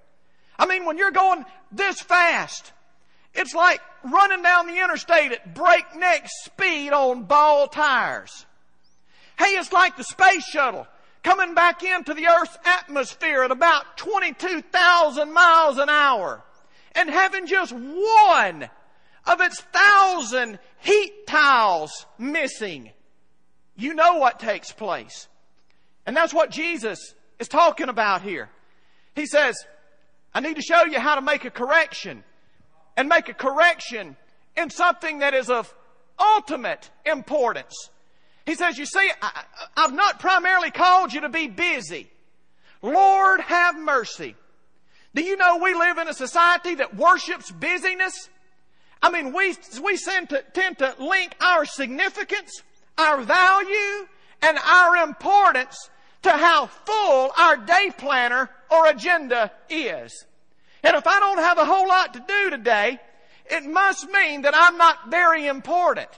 [0.58, 2.72] I mean, when you're going this fast,
[3.34, 8.46] it's like running down the interstate at breakneck speed on ball tires.
[9.38, 10.86] Hey, it's like the space shuttle
[11.24, 16.44] coming back into the Earth's atmosphere at about 22,000 miles an hour
[16.94, 18.68] and having just one
[19.26, 22.90] of its thousand heat tiles missing.
[23.74, 25.28] You know what takes place.
[26.06, 28.50] And that's what Jesus is talking about here.
[29.16, 29.56] He says,
[30.34, 32.22] I need to show you how to make a correction
[32.96, 34.16] and make a correction
[34.56, 35.74] in something that is of
[36.18, 37.88] ultimate importance.
[38.46, 39.44] He says, you see, I,
[39.76, 42.10] have not primarily called you to be busy.
[42.82, 44.36] Lord have mercy.
[45.14, 48.28] Do you know we live in a society that worships busyness?
[49.02, 52.62] I mean, we, we to, tend to link our significance,
[52.98, 54.06] our value,
[54.42, 55.90] and our importance
[56.22, 60.26] to how full our day planner or agenda is.
[60.82, 63.00] And if I don't have a whole lot to do today,
[63.46, 66.08] it must mean that I'm not very important.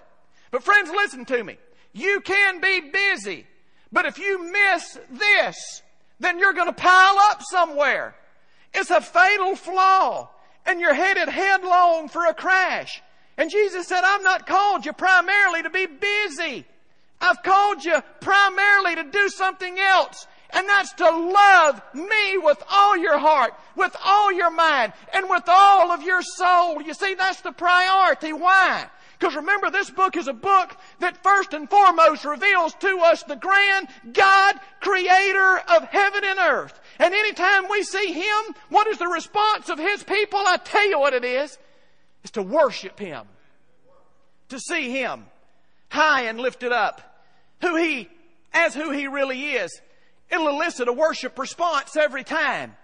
[0.51, 1.59] But friends, listen to me.
[1.97, 3.47] You can be busy,
[3.91, 5.81] but if you miss this,
[6.21, 8.15] then you're going to pile up somewhere.
[8.75, 10.29] It's a fatal flaw,
[10.67, 13.03] and you're headed headlong for a crash.
[13.39, 16.67] And Jesus said, I've not called you primarily to be busy.
[17.19, 20.27] I've called you primarily to do something else.
[20.51, 25.45] And that's to love me with all your heart, with all your mind, and with
[25.49, 26.83] all of your soul.
[26.83, 28.35] You see, that's the priority.
[28.35, 28.91] Why?
[29.19, 33.37] Because remember, this book is a book that first and foremost reveals to us the
[33.37, 36.79] grand God, creator of heaven and earth.
[36.99, 40.41] And anytime we see Him, what is the response of His people?
[40.41, 41.57] I tell you what it is.
[42.23, 43.27] It's to worship Him.
[44.51, 45.25] To see Him
[45.89, 47.23] high and lifted up.
[47.63, 48.09] Who He,
[48.53, 49.81] as who He really is.
[50.31, 52.77] It'll elicit a worship response every time.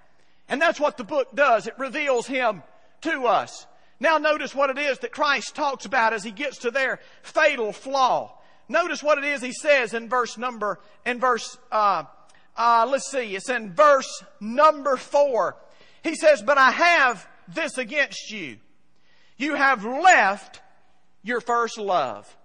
[0.49, 1.67] And that's what the book does.
[1.67, 2.63] It reveals Him
[3.03, 3.67] to us.
[4.03, 7.73] Now notice what it is that Christ talks about as he gets to their fatal
[7.73, 8.37] flaw.
[8.69, 12.03] Notice what it is he says in verse number, in verse, uh,
[12.57, 15.57] uh, let's see, it's in verse number four.
[16.03, 18.57] He says, but I have this against you.
[19.37, 20.61] You have left
[21.23, 22.37] your first love.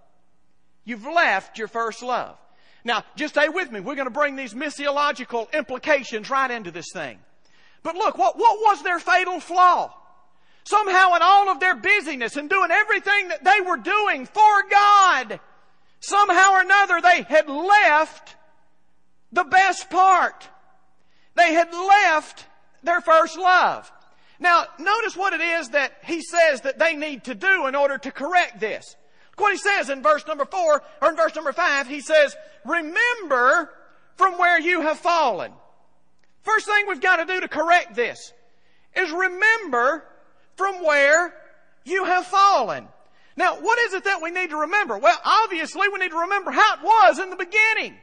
[0.85, 2.37] You've left your first love.
[2.83, 3.79] Now, just stay with me.
[3.79, 7.17] We're going to bring these missiological implications right into this thing.
[7.81, 9.91] But look, what, what was their fatal flaw?
[10.67, 15.39] Somehow in all of their busyness and doing everything that they were doing for God,
[16.01, 18.35] somehow or another they had left
[19.31, 20.49] the best part.
[21.35, 22.47] They had left
[22.83, 23.89] their first love.
[24.41, 27.97] Now, notice what it is that he says that they need to do in order
[27.99, 28.97] to correct this.
[29.31, 32.35] Look what he says in verse number four, or in verse number five, he says,
[32.65, 33.69] remember
[34.17, 35.53] from where you have fallen.
[36.41, 38.33] First thing we've got to do to correct this
[38.97, 40.03] is remember
[40.57, 41.33] from where
[41.85, 42.87] you have fallen.
[43.37, 44.97] Now, what is it that we need to remember?
[44.97, 47.95] Well, obviously we need to remember how it was in the beginning.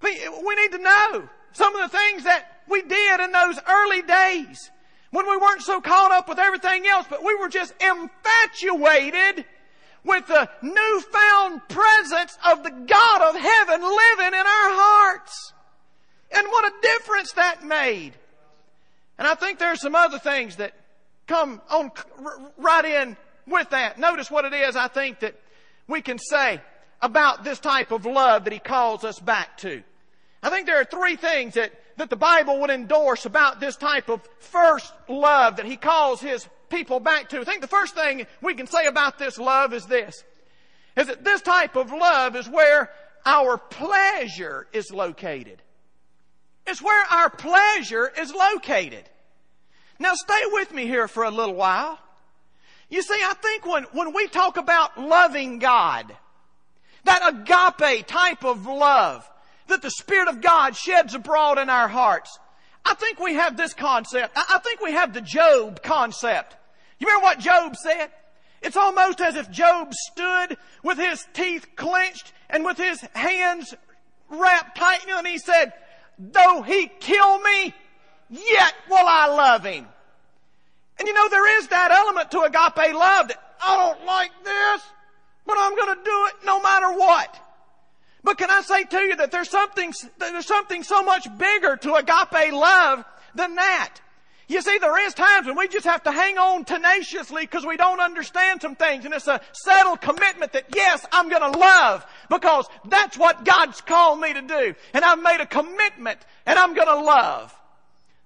[0.00, 4.70] We need to know some of the things that we did in those early days
[5.10, 9.44] when we weren't so caught up with everything else, but we were just infatuated
[10.04, 15.52] with the newfound presence of the God of heaven living in our hearts.
[16.30, 18.12] And what a difference that made.
[19.18, 20.74] And I think there are some other things that
[21.28, 21.92] come on
[22.56, 23.98] right in with that.
[23.98, 25.34] Notice what it is I think that
[25.86, 26.60] we can say
[27.00, 29.82] about this type of love that he calls us back to.
[30.42, 34.08] I think there are three things that, that the Bible would endorse about this type
[34.08, 37.40] of first love that he calls his people back to.
[37.40, 40.24] I think the first thing we can say about this love is this,
[40.96, 42.90] is that this type of love is where
[43.24, 45.62] our pleasure is located.
[46.66, 49.08] It's where our pleasure is located.
[49.98, 51.98] Now stay with me here for a little while.
[52.88, 56.14] You see, I think when, when we talk about loving God,
[57.04, 59.28] that agape type of love
[59.66, 62.38] that the Spirit of God sheds abroad in our hearts,
[62.84, 64.32] I think we have this concept.
[64.34, 66.56] I think we have the Job concept.
[66.98, 68.10] You remember what Job said?
[68.62, 73.74] It's almost as if Job stood with his teeth clenched and with his hands
[74.30, 75.72] wrapped tightly and he said,
[76.18, 77.74] though he kill me,
[78.30, 79.86] yet will I love him.
[80.98, 84.82] And you know, there is that element to agape love that I don't like this,
[85.46, 87.40] but I'm going to do it no matter what.
[88.24, 91.94] But can I say to you that there's something, there's something so much bigger to
[91.94, 94.00] agape love than that.
[94.48, 97.76] You see, there is times when we just have to hang on tenaciously because we
[97.76, 99.04] don't understand some things.
[99.04, 103.82] And it's a settled commitment that yes, I'm going to love because that's what God's
[103.82, 104.74] called me to do.
[104.94, 107.54] And I've made a commitment and I'm going to love.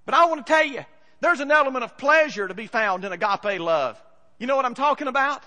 [0.05, 0.85] But I want to tell you,
[1.21, 4.03] there's an element of pleasure to be found in agape love.
[4.39, 5.43] You know what I'm talking about?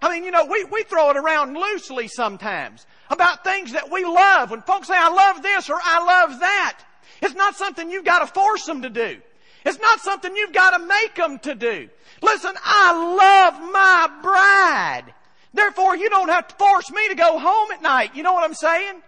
[0.00, 4.04] I mean, you know, we, we throw it around loosely sometimes about things that we
[4.04, 4.50] love.
[4.50, 6.80] When folks say, I love this or I love that,
[7.22, 9.18] it's not something you've got to force them to do.
[9.64, 11.88] It's not something you've got to make them to do.
[12.22, 15.14] Listen, I love my bride.
[15.54, 18.14] Therefore, you don't have to force me to go home at night.
[18.14, 19.02] You know what I'm saying?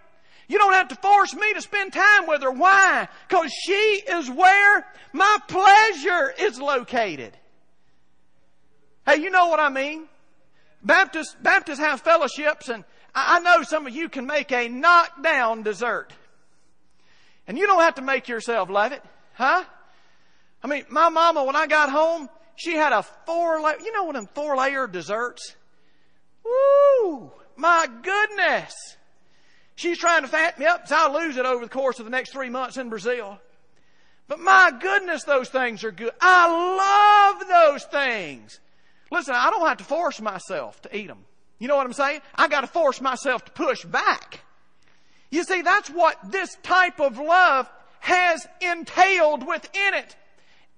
[0.47, 2.51] You don't have to force me to spend time with her.
[2.51, 3.07] Why?
[3.27, 3.73] Because she
[4.07, 7.37] is where my pleasure is located.
[9.05, 10.07] Hey, you know what I mean?
[10.83, 16.13] Baptists, Baptists have fellowships and I know some of you can make a knockdown dessert.
[17.47, 19.01] And you don't have to make yourself love it,
[19.33, 19.63] huh?
[20.63, 24.03] I mean, my mama, when I got home, she had a four layer, you know
[24.03, 25.55] what them four layer desserts?
[26.43, 27.31] Woo!
[27.55, 28.75] My goodness!
[29.77, 32.09] She's trying to fat me up so I'll lose it over the course of the
[32.09, 33.37] next three months in Brazil.
[34.27, 36.11] But my goodness, those things are good.
[36.19, 38.59] I love those things.
[39.11, 41.25] Listen, I don't have to force myself to eat them.
[41.59, 42.21] You know what I'm saying?
[42.33, 44.41] I got to force myself to push back.
[45.29, 50.15] You see, that's what this type of love has entailed within it.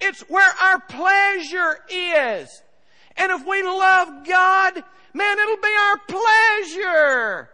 [0.01, 2.63] It's where our pleasure is.
[3.15, 4.83] And if we love God,
[5.13, 7.49] man, it'll be our pleasure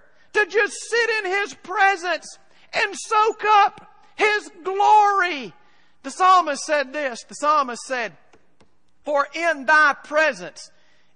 [0.49, 2.37] just sit in His presence
[2.73, 5.53] and soak up His glory.
[6.03, 7.23] The psalmist said this.
[7.23, 8.13] The psalmist said,
[9.03, 10.69] For in thy presence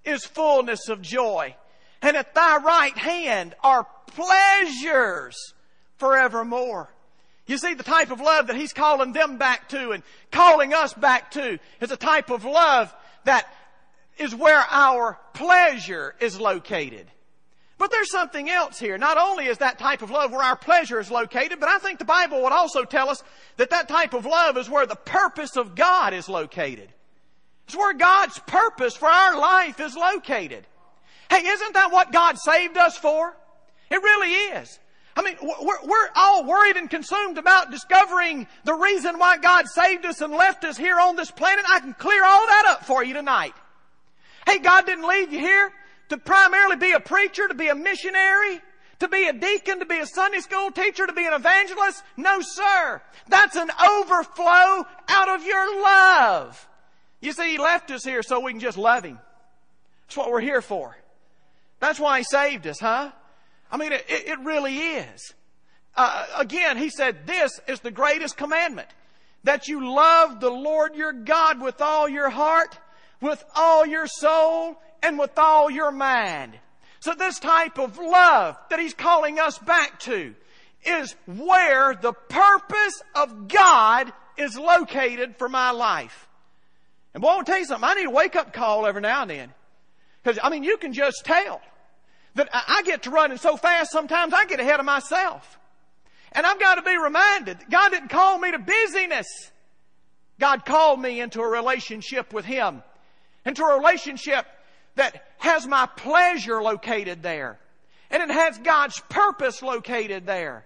[0.04, 1.54] is fullness of joy,
[2.02, 5.54] and at thy right hand are pleasures
[5.98, 6.92] forevermore.
[7.46, 10.94] You see, the type of love that he's calling them back to and calling us
[10.94, 13.46] back to is a type of love that
[14.18, 17.06] is where our pleasure is located.
[17.80, 18.98] But there's something else here.
[18.98, 21.98] Not only is that type of love where our pleasure is located, but I think
[21.98, 23.24] the Bible would also tell us
[23.56, 26.90] that that type of love is where the purpose of God is located.
[27.64, 30.66] It's where God's purpose for our life is located.
[31.30, 33.34] Hey, isn't that what God saved us for?
[33.90, 34.78] It really is.
[35.16, 40.04] I mean, we're, we're all worried and consumed about discovering the reason why God saved
[40.04, 41.64] us and left us here on this planet.
[41.66, 43.54] I can clear all that up for you tonight.
[44.46, 45.72] Hey, God didn't leave you here
[46.10, 48.60] to primarily be a preacher, to be a missionary,
[48.98, 52.02] to be a deacon, to be a Sunday school teacher, to be an evangelist?
[52.16, 53.00] No, sir.
[53.28, 56.68] That's an overflow out of your love.
[57.20, 59.18] You see, He left us here so we can just love Him.
[60.06, 60.96] That's what we're here for.
[61.78, 63.12] That's why He saved us, huh?
[63.70, 65.34] I mean, it, it really is.
[65.96, 68.88] Uh, again, He said, this is the greatest commandment.
[69.44, 72.76] That you love the Lord your God with all your heart,
[73.22, 76.58] with all your soul, and with all your mind.
[77.00, 80.34] So this type of love that he's calling us back to
[80.84, 86.28] is where the purpose of God is located for my life.
[87.14, 87.88] And boy, I want to tell you something.
[87.88, 89.54] I need a wake up call every now and then.
[90.22, 91.60] Because, I mean, you can just tell
[92.34, 95.58] that I get to running so fast sometimes I get ahead of myself.
[96.32, 99.26] And I've got to be reminded that God didn't call me to busyness.
[100.38, 102.82] God called me into a relationship with Him.
[103.44, 104.46] Into a relationship
[104.96, 107.58] that has my pleasure located there.
[108.10, 110.64] And it has God's purpose located there.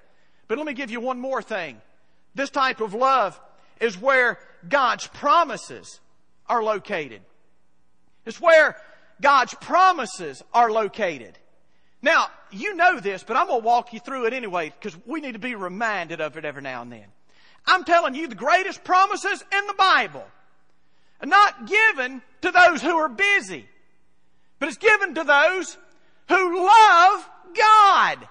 [0.48, 1.80] But let me give you one more thing.
[2.34, 3.38] This type of love
[3.80, 6.00] is where God's promises
[6.46, 7.20] are located.
[8.24, 8.76] It's where
[9.20, 11.38] God's promises are located.
[12.02, 15.20] Now, you know this, but I'm going to walk you through it anyway because we
[15.20, 17.06] need to be reminded of it every now and then.
[17.66, 20.24] I'm telling you the greatest promises in the Bible
[21.20, 23.66] are not given to those who are busy
[24.64, 25.76] but it's given to those
[26.26, 28.26] who love God.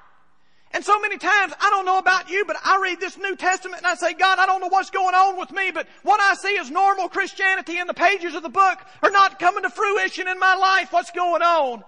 [0.72, 3.84] And so many times, I don't know about you, but I read this New Testament
[3.84, 6.34] and I say, God, I don't know what's going on with me, but what I
[6.34, 10.28] see is normal Christianity in the pages of the book are not coming to fruition
[10.28, 10.92] in my life.
[10.92, 11.84] What's going on?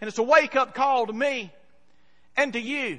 [0.00, 1.52] And it's a wake up call to me
[2.36, 2.98] and to you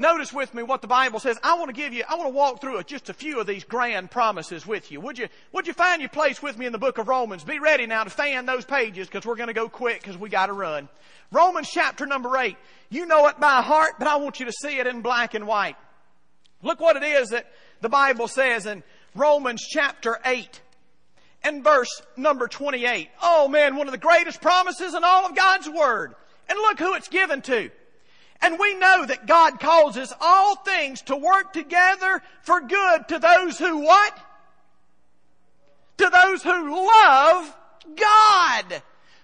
[0.00, 1.40] Notice with me what the Bible says.
[1.42, 3.64] I want to give you, I want to walk through just a few of these
[3.64, 5.00] grand promises with you.
[5.00, 7.42] Would you, would you find your place with me in the book of Romans?
[7.42, 10.28] Be ready now to fan those pages because we're going to go quick because we
[10.28, 10.88] got to run.
[11.32, 12.56] Romans chapter number eight.
[12.90, 15.48] You know it by heart, but I want you to see it in black and
[15.48, 15.76] white.
[16.62, 18.84] Look what it is that the Bible says in
[19.16, 20.60] Romans chapter 8
[21.42, 23.08] and verse number 28.
[23.20, 26.14] Oh man, one of the greatest promises in all of God's Word.
[26.48, 27.70] And look who it's given to.
[28.40, 33.58] And we know that God causes all things to work together for good to those
[33.58, 34.18] who what?
[35.98, 37.56] To those who love
[37.96, 38.82] God.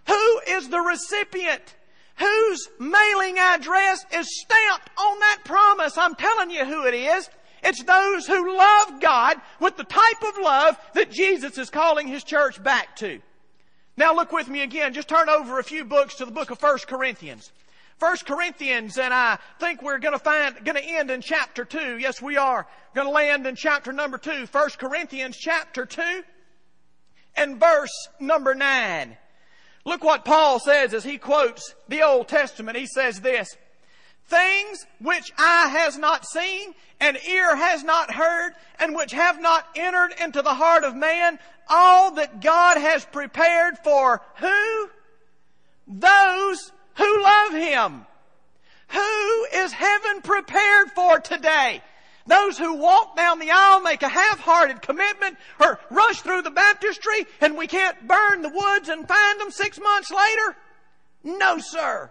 [0.08, 1.76] Who is the recipient?
[2.16, 5.96] Whose mailing address is stamped on that promise?
[5.96, 7.28] I'm telling you who it is.
[7.62, 12.22] It's those who love God with the type of love that Jesus is calling His
[12.22, 13.20] church back to.
[13.96, 14.92] Now look with me again.
[14.92, 17.52] Just turn over a few books to the book of 1 Corinthians.
[17.98, 21.98] First Corinthians, and I think we're going to find, going to end in chapter 2.
[21.98, 24.46] Yes, we are going to land in chapter number 2.
[24.46, 26.22] First Corinthians chapter 2
[27.36, 29.16] and verse number 9.
[29.84, 32.76] Look what Paul says as he quotes the Old Testament.
[32.76, 33.56] He says this,
[34.26, 39.66] Things which eye has not seen and ear has not heard and which have not
[39.76, 41.38] entered into the heart of man,
[41.68, 44.88] all that God has prepared for who?
[45.86, 48.06] Those who love Him.
[48.88, 51.82] Who is heaven prepared for today?
[52.26, 57.26] Those who walk down the aisle make a half-hearted commitment or rush through the baptistry
[57.40, 60.56] and we can't burn the woods and find them six months later?
[61.22, 62.10] No, sir.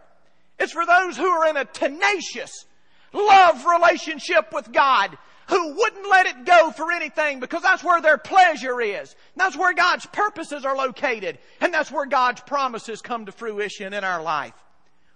[0.60, 2.66] It's for those who are in a tenacious
[3.12, 5.18] love relationship with God
[5.48, 9.16] who wouldn't let it go for anything because that's where their pleasure is.
[9.36, 11.38] That's where God's purposes are located.
[11.60, 14.54] And that's where God's promises come to fruition in our life.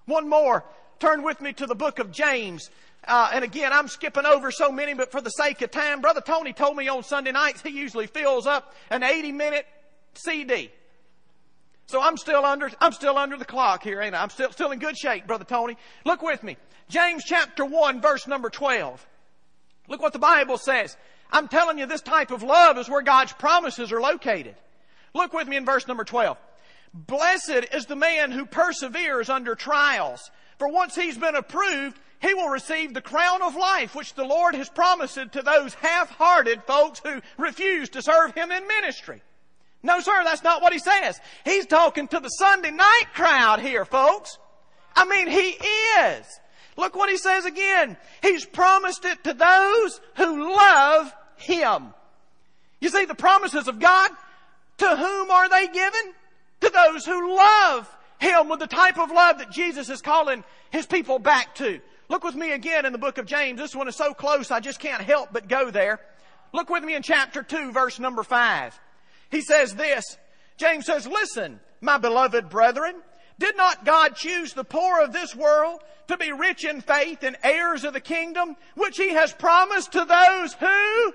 [0.08, 0.66] One more.
[1.00, 2.72] Turn with me to the book of James.
[3.08, 6.22] Uh, and again, I'm skipping over so many, but for the sake of time, Brother
[6.22, 9.68] Tony told me on Sunday nights he usually fills up an 80 minute
[10.16, 10.72] CD.
[11.86, 14.22] So I'm still under, I'm still under the clock here, ain't I?
[14.22, 15.78] I'm still, still in good shape, Brother Tony.
[16.04, 16.58] Look with me.
[16.90, 19.06] James chapter 1 verse number 12.
[19.88, 20.98] Look what the Bible says.
[21.32, 24.56] I'm telling you this type of love is where God's promises are located.
[25.14, 26.38] Look with me in verse number 12.
[27.06, 30.32] Blessed is the man who perseveres under trials.
[30.58, 34.56] For once he's been approved, he will receive the crown of life which the Lord
[34.56, 39.22] has promised to those half-hearted folks who refuse to serve him in ministry.
[39.84, 41.20] No, sir, that's not what he says.
[41.46, 44.40] He's talking to the Sunday night crowd here, folks.
[44.96, 45.50] I mean, he
[46.00, 46.26] is.
[46.78, 47.96] Look what he says again.
[48.24, 51.94] He's promised it to those who love him.
[52.82, 54.10] You see, the promises of God,
[54.80, 56.14] to whom are they given?
[56.68, 60.86] To those who love Him with the type of love that Jesus is calling His
[60.86, 61.80] people back to.
[62.10, 63.60] Look with me again in the book of James.
[63.60, 66.00] This one is so close I just can't help but go there.
[66.54, 68.80] Look with me in chapter 2 verse number 5.
[69.30, 70.18] He says this.
[70.58, 72.96] James says, listen, my beloved brethren,
[73.40, 77.38] Did not God choose the poor of this world to be rich in faith and
[77.44, 81.14] heirs of the kingdom, which He has promised to those who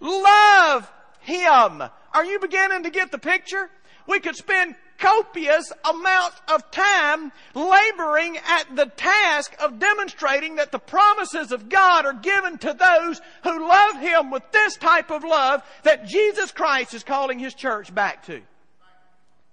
[0.00, 0.90] love
[1.20, 1.82] Him?
[2.14, 3.70] Are you beginning to get the picture?
[4.06, 10.78] We could spend copious amounts of time laboring at the task of demonstrating that the
[10.78, 15.62] promises of God are given to those who love Him with this type of love
[15.82, 18.42] that Jesus Christ is calling His church back to.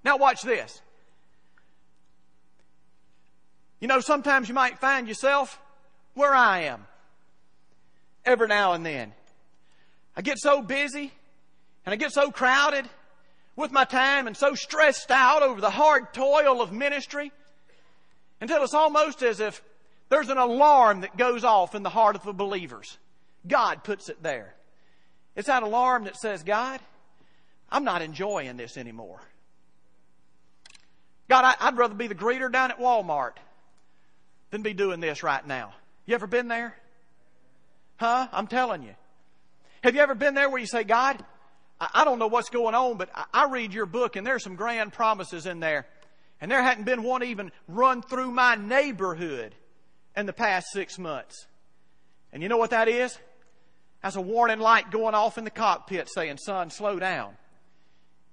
[0.04, 0.82] Now watch this.
[3.80, 5.60] You know, sometimes you might find yourself
[6.14, 6.86] where I am.
[8.26, 9.14] Every now and then.
[10.16, 11.14] I get so busy
[11.86, 12.90] and I get so crowded
[13.58, 17.34] with my time and so stressed out over the hard toil of ministry
[18.40, 19.62] until it's almost as if
[20.10, 22.98] there's an alarm that goes off in the heart of the believers.
[23.46, 24.54] God puts it there.
[25.36, 26.80] It's that alarm that says, God,
[27.70, 29.20] I'm not enjoying this anymore.
[31.28, 33.34] God, I'd rather be the greeter down at Walmart
[34.52, 35.74] than be doing this right now.
[36.06, 36.76] You ever been there?
[37.98, 38.28] Huh?
[38.32, 38.96] I'm telling you.
[39.84, 41.24] Have you ever been there where you say, God,
[41.80, 44.94] I don't know what's going on, but I read your book and there's some grand
[44.94, 45.86] promises in there.
[46.42, 49.56] And there hadn't been one even run through my neighborhood
[50.16, 51.46] in the past six months.
[52.34, 53.18] And you know what that is?
[54.02, 57.34] That's a warning light going off in the cockpit saying, son, slow down.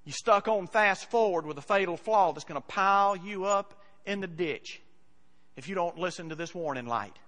[0.04, 3.74] You stuck on fast forward with a fatal flaw that's going to pile you up
[4.04, 4.82] in the ditch
[5.56, 7.18] if you don't listen to this warning light.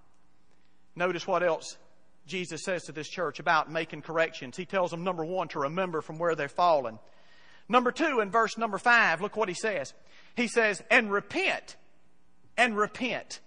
[0.95, 1.77] Notice what else
[2.27, 4.57] Jesus says to this church about making corrections.
[4.57, 6.99] He tells them, number one, to remember from where they're fallen.
[7.69, 9.93] Number two, in verse number five, look what he says.
[10.35, 11.75] He says, and repent.
[12.57, 13.39] And repent.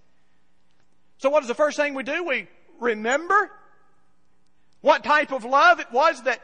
[1.19, 2.25] So what is the first thing we do?
[2.25, 2.49] We
[2.81, 3.51] remember
[4.81, 6.41] what type of love it was that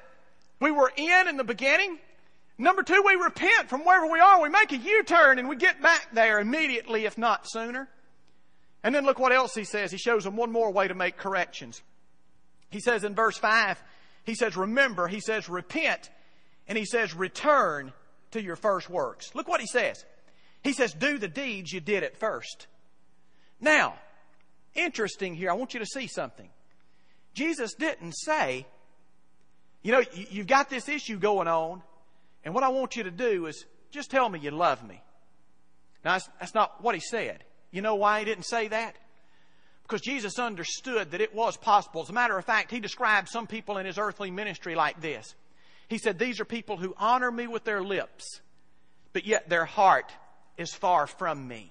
[0.61, 1.99] we were in in the beginning.
[2.59, 4.41] Number two, we repent from wherever we are.
[4.43, 7.89] We make a U-turn and we get back there immediately, if not sooner.
[8.83, 9.91] And then look what else he says.
[9.91, 11.83] He shows them one more way to make corrections.
[12.71, 13.83] He says in verse 5,
[14.25, 16.11] he says, remember, he says, repent,
[16.67, 17.93] and he says, return
[18.33, 19.35] to your first works.
[19.35, 20.05] Look what he says.
[20.63, 22.67] He says, do the deeds you did at first.
[23.61, 23.95] Now,
[24.75, 26.49] interesting here, I want you to see something.
[27.35, 28.67] Jesus didn't say,
[29.83, 31.83] you know, you've got this issue going on,
[32.45, 35.01] and what I want you to do is just tell me you love me.
[36.05, 37.45] Now, that's, that's not what he said.
[37.71, 38.97] You know why he didn't say that?
[39.87, 42.03] Because Jesus understood that it was possible.
[42.03, 45.37] As a matter of fact, he described some people in his earthly ministry like this.
[45.87, 48.41] He said, These are people who honor me with their lips,
[49.13, 50.11] but yet their heart
[50.59, 51.71] is far from me.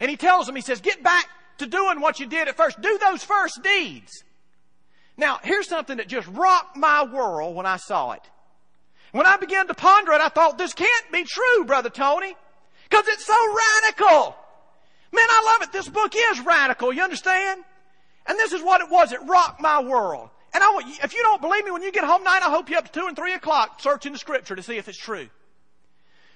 [0.00, 1.26] And he tells them, He says, Get back
[1.58, 2.80] to doing what you did at first.
[2.80, 4.24] Do those first deeds.
[5.18, 8.22] Now, here's something that just rocked my world when I saw it.
[9.12, 12.34] When I began to ponder it, I thought, This can't be true, Brother Tony,
[12.88, 13.36] because it's so
[13.84, 14.36] radical.
[15.16, 15.72] Man, I love it.
[15.72, 16.92] This book is radical.
[16.92, 17.64] You understand?
[18.26, 19.12] And this is what it was.
[19.12, 20.28] It rocked my world.
[20.52, 22.78] And I if you don't believe me, when you get home tonight, I hope you're
[22.78, 25.28] up to two and three o'clock searching the scripture to see if it's true.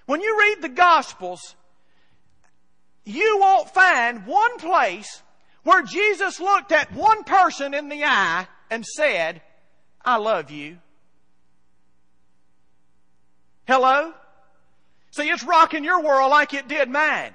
[0.07, 1.55] When you read the gospels,
[3.05, 5.23] you won't find one place
[5.63, 9.43] where Jesus looked at one person in the eye and said,
[10.03, 10.79] I love you.
[13.67, 14.15] Hello?
[15.11, 17.33] See, it's rocking your world like it did mine.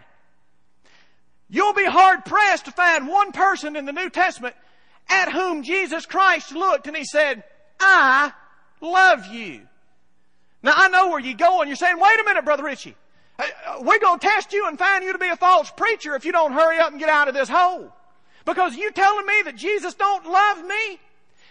[1.50, 4.56] You'll be hard pressed to find one person in the New Testament
[5.10, 7.44] at whom Jesus Christ looked and he said,
[7.80, 8.32] I
[8.82, 9.62] love you.
[10.64, 11.68] Now I know where you're going.
[11.68, 12.96] You're saying, wait a minute, Brother Richie.
[13.38, 13.44] Uh,
[13.82, 16.32] we're going to test you and find you to be a false preacher if you
[16.32, 17.94] don't hurry up and get out of this hole.
[18.46, 21.00] Because you telling me that Jesus don't love me?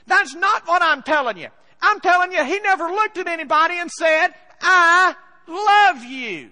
[0.06, 1.48] That's not what I'm telling you.
[1.82, 4.28] I'm telling you, He never looked at anybody and said,
[4.60, 5.14] I
[5.46, 6.50] love you.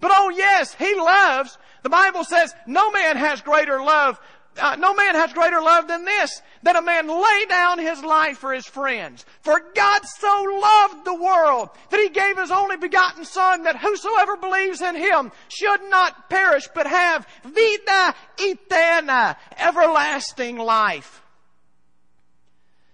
[0.00, 4.18] But oh yes, He loves the Bible says no man has greater love
[4.58, 8.38] uh, no man has greater love than this, that a man lay down his life
[8.38, 9.24] for his friends.
[9.40, 14.36] For God so loved the world that he gave his only begotten son that whosoever
[14.36, 21.22] believes in him should not perish but have vida eterna, everlasting life.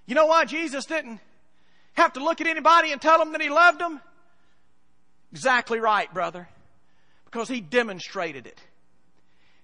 [0.07, 1.20] You know why Jesus didn't
[1.93, 4.01] have to look at anybody and tell them that he loved them?
[5.30, 6.49] Exactly right, brother.
[7.26, 8.61] Because he demonstrated it.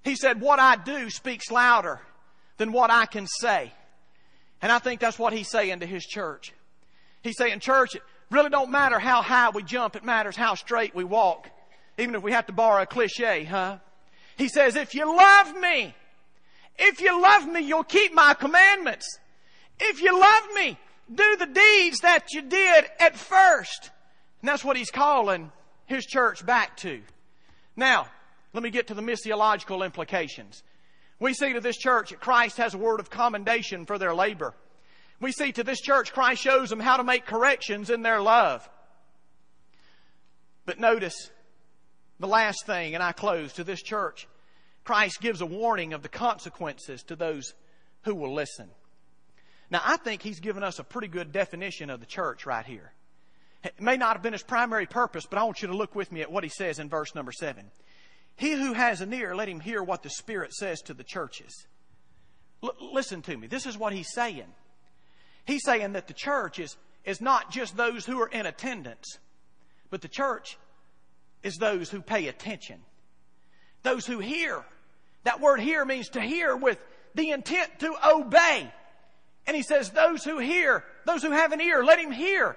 [0.07, 2.01] He said, what I do speaks louder
[2.59, 3.73] than what I can say.
[4.63, 6.53] And I think that's what he's saying to his church.
[7.23, 9.97] He's saying, church, it really don't matter how high we jump.
[9.97, 11.51] It matters how straight we walk.
[11.99, 13.79] Even if we have to borrow a cliche, huh?
[14.39, 15.93] He says, if you love me,
[16.79, 19.19] if you love me, you'll keep my commandments.
[19.81, 20.79] If you love me,
[21.13, 23.91] do the deeds that you did at first.
[24.41, 25.51] And that's what he's calling
[25.87, 27.01] his church back to.
[27.75, 28.07] Now,
[28.57, 30.63] let me get to the missiological implications.
[31.21, 34.55] We see to this church that Christ has a word of commendation for their labor.
[35.21, 38.67] We see to this church Christ shows them how to make corrections in their love.
[40.65, 41.31] But notice
[42.19, 44.27] the last thing, and I close to this church.
[44.85, 47.53] Christ gives a warning of the consequences to those
[48.05, 48.71] who will listen.
[49.71, 52.93] Now, I think he's given us a pretty good definition of the church right here.
[53.63, 56.11] It may not have been his primary purpose, but I want you to look with
[56.11, 57.71] me at what he says in verse number seven.
[58.37, 61.67] He who has an ear, let him hear what the Spirit says to the churches.
[62.63, 63.47] L- listen to me.
[63.47, 64.53] This is what he's saying.
[65.47, 69.19] He's saying that the church is, is not just those who are in attendance,
[69.91, 70.59] but the church
[71.43, 72.81] is those who pay attention.
[73.83, 74.65] Those who hear.
[75.25, 76.79] That word hear means to hear with
[77.15, 78.71] the intent to obey.
[79.47, 82.57] And he says, those who hear, those who have an ear, let him hear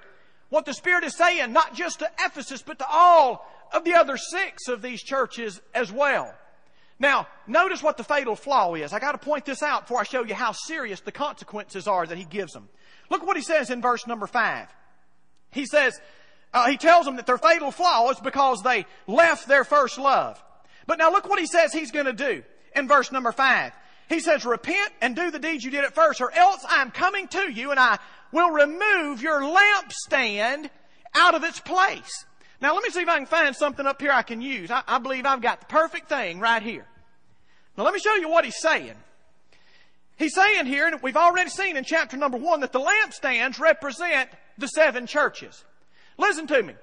[0.49, 4.17] what the Spirit is saying, not just to Ephesus, but to all of the other
[4.17, 6.33] six of these churches as well.
[6.99, 8.91] Now, notice what the fatal flaw is.
[8.91, 12.05] I got to point this out before I show you how serious the consequences are
[12.05, 12.67] that he gives them.
[13.09, 14.67] Look what he says in verse number five.
[15.51, 15.99] He says,
[16.53, 20.43] uh, he tells them that their fatal flaw is because they left their first love.
[20.87, 22.43] But now look what he says he's going to do
[22.75, 23.71] in verse number five.
[24.09, 27.27] He says, repent and do the deeds you did at first, or else I'm coming
[27.29, 27.99] to you and I
[28.31, 30.69] will remove your lampstand
[31.15, 32.25] out of its place.
[32.61, 34.69] Now let me see if I can find something up here I can use.
[34.69, 36.85] I, I believe I've got the perfect thing right here.
[37.77, 38.95] Now let me show you what he's saying.
[40.17, 44.29] He's saying here, and we've already seen in chapter number one, that the lampstands represent
[44.57, 45.63] the seven churches.
[46.17, 46.73] Listen to me.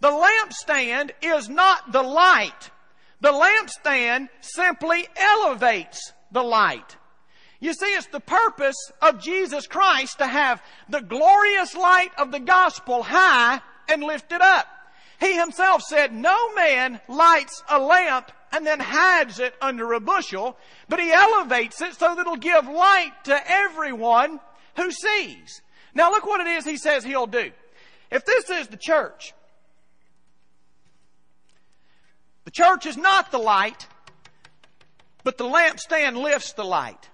[0.00, 2.70] The lampstand is not the light.
[3.20, 6.96] The lampstand simply elevates the light.
[7.60, 12.40] You see, it's the purpose of Jesus Christ to have the glorious light of the
[12.40, 14.66] gospel high and lifted up.
[15.20, 20.56] He himself said, no man lights a lamp and then hides it under a bushel,
[20.88, 24.40] but he elevates it so that it'll give light to everyone
[24.76, 25.60] who sees.
[25.94, 27.52] Now look what it is he says he'll do.
[28.10, 29.34] If this is the church,
[32.44, 33.86] the church is not the light,
[35.22, 37.10] but the lampstand lifts the light.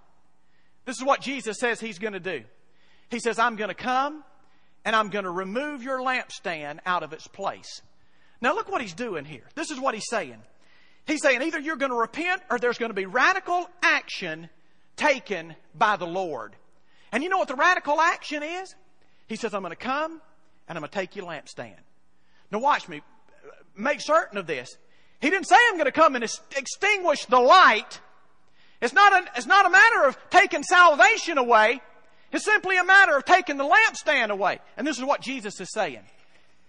[0.85, 2.45] This is what Jesus says he's going to do.
[3.11, 4.23] He says, I'm going to come
[4.85, 7.83] and I'm going to remove your lampstand out of its place.
[8.41, 9.45] Now look what he's doing here.
[9.55, 10.43] This is what he's saying.
[11.07, 14.49] He's saying either you're going to repent or there's going to be radical action
[14.97, 16.57] taken by the Lord.
[17.13, 18.75] And you know what the radical action is?
[19.29, 20.21] He says, I'm going to come
[20.69, 21.77] and I'm going to take your lampstand.
[22.51, 23.03] Now watch me.
[23.77, 24.77] Make certain of this.
[25.21, 28.01] He didn't say I'm going to come and extinguish the light.
[28.81, 31.81] It's not, it's not a matter of taking salvation away.
[32.33, 34.59] It's simply a matter of taking the lampstand away.
[34.77, 36.03] And this is what Jesus is saying.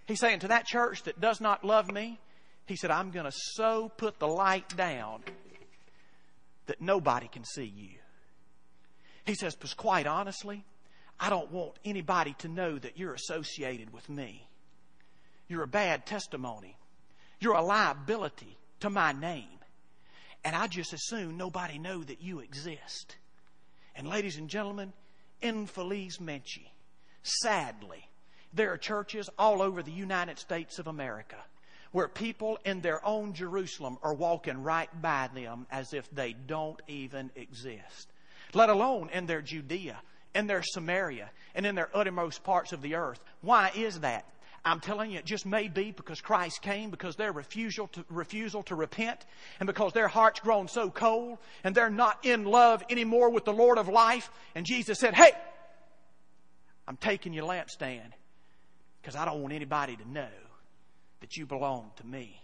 [0.07, 2.19] He's saying to that church that does not love me,
[2.65, 5.21] He said, I'm going to so put the light down
[6.65, 7.89] that nobody can see you.
[9.25, 10.65] He says, because quite honestly,
[11.19, 14.47] I don't want anybody to know that you're associated with me.
[15.47, 16.77] You're a bad testimony.
[17.39, 19.47] You're a liability to my name.
[20.43, 23.15] And I just assume nobody know that you exist.
[23.95, 24.93] And ladies and gentlemen,
[25.41, 26.67] infeliz menci.
[27.23, 28.06] Sadly,
[28.53, 31.37] there are churches all over the United States of America
[31.91, 36.79] where people in their own Jerusalem are walking right by them as if they don't
[36.87, 38.07] even exist.
[38.53, 39.97] Let alone in their Judea,
[40.35, 43.19] in their Samaria, and in their uttermost parts of the earth.
[43.41, 44.25] Why is that?
[44.65, 48.63] I'm telling you, it just may be because Christ came, because their refusal to, refusal
[48.63, 49.25] to repent,
[49.59, 53.53] and because their heart's grown so cold, and they're not in love anymore with the
[53.53, 54.29] Lord of life.
[54.55, 55.31] And Jesus said, Hey,
[56.85, 58.11] I'm taking your lampstand
[59.07, 60.27] because I don't want anybody to know
[61.21, 62.41] that you belong to me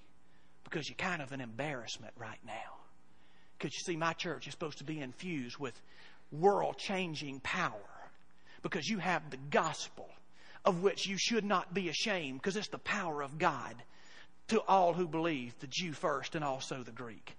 [0.64, 2.78] because you're kind of an embarrassment right now.
[3.58, 5.78] Because you see, my church is supposed to be infused with
[6.32, 7.74] world changing power
[8.62, 10.08] because you have the gospel
[10.64, 13.76] of which you should not be ashamed because it's the power of God
[14.48, 17.36] to all who believe, the Jew first and also the Greek.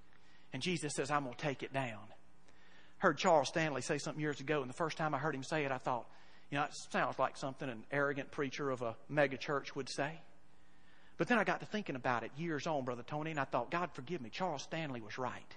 [0.53, 2.01] And Jesus says, I'm going to take it down.
[2.99, 5.64] Heard Charles Stanley say something years ago, and the first time I heard him say
[5.64, 6.05] it, I thought,
[6.51, 10.20] you know, it sounds like something an arrogant preacher of a mega church would say.
[11.16, 13.70] But then I got to thinking about it years on, Brother Tony, and I thought,
[13.70, 15.57] God forgive me, Charles Stanley was right.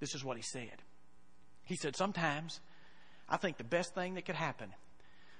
[0.00, 0.82] This is what he said.
[1.64, 2.60] He said, Sometimes
[3.28, 4.70] I think the best thing that could happen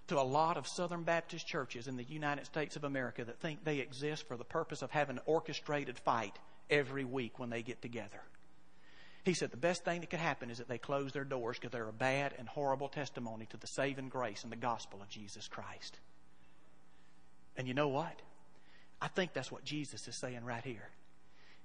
[0.09, 3.65] to a lot of Southern Baptist churches in the United States of America that think
[3.65, 6.37] they exist for the purpose of having an orchestrated fight
[6.69, 8.21] every week when they get together.
[9.25, 11.73] He said the best thing that could happen is that they close their doors because
[11.73, 15.47] they're a bad and horrible testimony to the saving grace and the gospel of Jesus
[15.47, 15.99] Christ.
[17.57, 18.23] And you know what?
[19.03, 20.89] I think that's what Jesus is saying right here.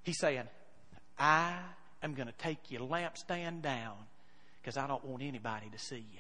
[0.03, 0.43] He's saying,
[1.18, 1.58] I
[2.03, 3.95] am going to take your lampstand down
[4.62, 6.20] because I don't want anybody to see you.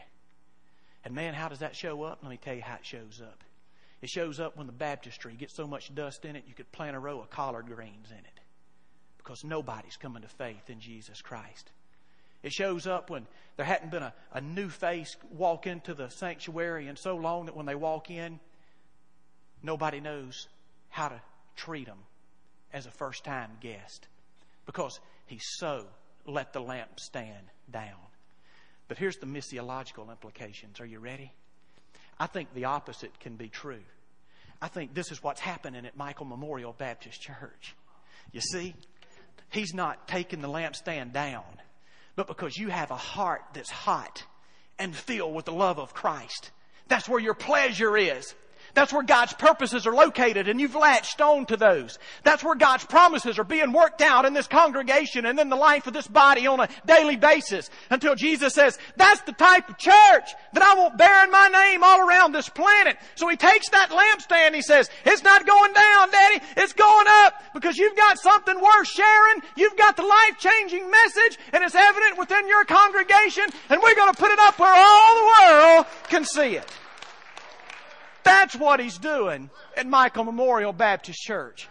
[1.03, 2.19] And man, how does that show up?
[2.21, 3.43] Let me tell you how it shows up.
[4.01, 6.95] It shows up when the baptistry gets so much dust in it, you could plant
[6.95, 8.34] a row of collard greens in it
[9.25, 11.71] because nobody's coming to faith in Jesus Christ.
[12.43, 13.25] It shows up when
[13.57, 17.55] there hadn't been a, a new face walk into the sanctuary in so long that
[17.55, 18.39] when they walk in,
[19.63, 20.47] nobody knows
[20.89, 21.19] how to
[21.55, 21.97] treat them
[22.71, 24.07] as a first time guest
[24.67, 25.87] because he so
[26.27, 27.97] let the lamp stand down.
[28.87, 30.79] But here's the missiological implications.
[30.79, 31.33] Are you ready?
[32.19, 33.83] I think the opposite can be true.
[34.61, 37.75] I think this is what's happening at Michael Memorial Baptist Church.
[38.31, 38.75] You see,
[39.49, 41.43] he's not taking the lampstand down,
[42.15, 44.23] but because you have a heart that's hot
[44.77, 46.51] and filled with the love of Christ.
[46.87, 48.35] That's where your pleasure is.
[48.75, 51.97] That's where God's purposes are located and you've latched on to those.
[52.23, 55.87] That's where God's promises are being worked out in this congregation and in the life
[55.87, 60.29] of this body on a daily basis until Jesus says, that's the type of church
[60.51, 62.97] that I want bearing my name all around this planet.
[63.15, 67.41] So he takes that lampstand, he says, it's not going down, Daddy, it's going up
[67.53, 69.41] because you've got something worth sharing.
[69.55, 74.19] You've got the life-changing message and it's evident within your congregation and we're going to
[74.19, 76.69] put it up where all the world can see it.
[78.25, 81.69] That's what he's doing at Michael Memorial Baptist Church.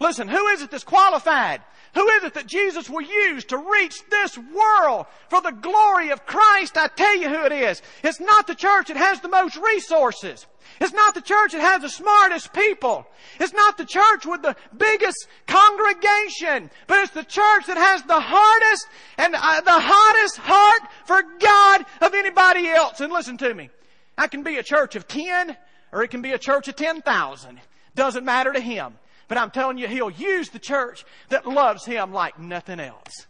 [0.00, 1.60] Listen, who is it that's qualified?
[1.94, 6.24] Who is it that Jesus will use to reach this world for the glory of
[6.24, 6.78] Christ?
[6.78, 7.82] I tell you who it is.
[8.02, 10.46] It's not the church that has the most resources.
[10.80, 13.06] It's not the church that has the smartest people.
[13.38, 18.18] It's not the church with the biggest congregation, but it's the church that has the
[18.18, 18.88] hardest
[19.18, 23.00] and uh, the hottest heart for God of anybody else.
[23.00, 23.68] And listen to me.
[24.16, 25.56] I can be a church of 10
[25.92, 27.60] or it can be a church of 10,000.
[27.94, 28.94] Doesn't matter to him.
[29.28, 33.26] But I'm telling you, he'll use the church that loves him like nothing else.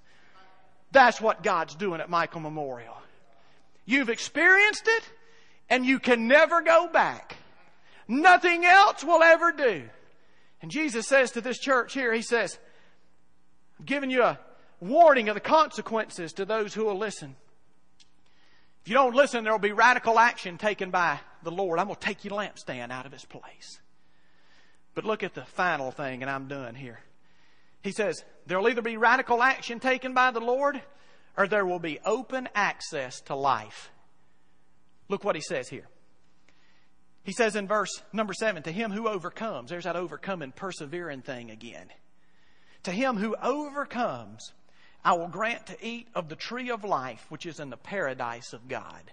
[0.92, 2.96] That's what God's doing at Michael Memorial.
[3.84, 5.12] You've experienced it
[5.68, 7.36] and you can never go back.
[8.06, 9.84] Nothing else will ever do.
[10.60, 12.58] And Jesus says to this church here, He says,
[13.78, 14.38] I'm giving you a
[14.80, 17.36] warning of the consequences to those who will listen.
[18.82, 21.78] If you don't listen, there will be radical action taken by the Lord.
[21.78, 23.80] I'm going to take your lampstand out of its place.
[24.94, 27.00] But look at the final thing, and I'm done here.
[27.82, 30.80] He says, there will either be radical action taken by the Lord,
[31.36, 33.90] or there will be open access to life.
[35.08, 35.88] Look what he says here.
[37.24, 41.50] He says in verse number seven, to him who overcomes, there's that overcoming, persevering thing
[41.50, 41.86] again.
[42.84, 44.52] To him who overcomes,
[45.04, 48.52] I will grant to eat of the tree of life, which is in the paradise
[48.52, 49.10] of God.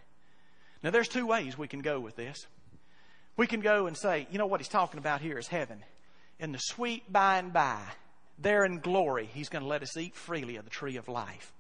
[0.84, 2.48] Now, there's two ways we can go with this.
[3.36, 5.84] We can go and say, you know what he's talking about here is heaven.
[6.40, 7.80] In the sweet by and by,
[8.38, 11.52] there in glory, he's going to let us eat freely of the tree of life.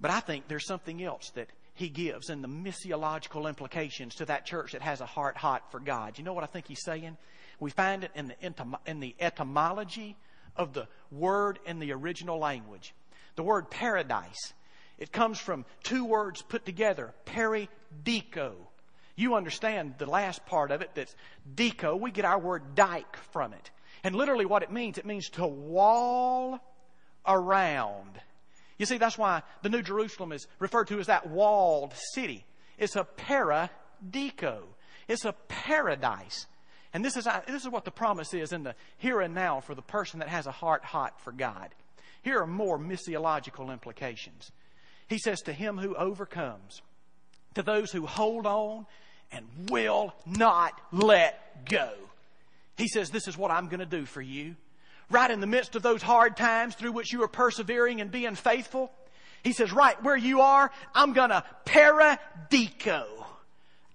[0.00, 4.46] But I think there's something else that he gives in the missiological implications to that
[4.46, 6.18] church that has a heart hot for God.
[6.18, 7.16] You know what I think he's saying?
[7.60, 10.16] We find it in the, in the etymology
[10.56, 12.94] of the word in the original language.
[13.36, 14.52] The word paradise.
[14.98, 18.52] It comes from two words put together, peridico.
[19.16, 21.14] You understand the last part of it that's
[21.54, 21.98] deco.
[21.98, 23.70] We get our word dike from it.
[24.02, 26.60] And literally what it means, it means to wall
[27.26, 28.20] around.
[28.78, 32.44] You see, that's why the New Jerusalem is referred to as that walled city.
[32.76, 34.58] It's a paradico.
[35.08, 36.46] It's a paradise.
[36.92, 39.74] And this is, this is what the promise is in the here and now for
[39.74, 41.74] the person that has a heart hot for God.
[42.22, 44.50] Here are more missiological implications.
[45.08, 46.82] He says, To him who overcomes,
[47.54, 48.86] to those who hold on
[49.30, 51.92] and will not let go.
[52.76, 54.56] He says, This is what I'm going to do for you.
[55.10, 58.34] Right in the midst of those hard times through which you are persevering and being
[58.34, 58.90] faithful,
[59.42, 63.04] he says, Right where you are, I'm going to paradico.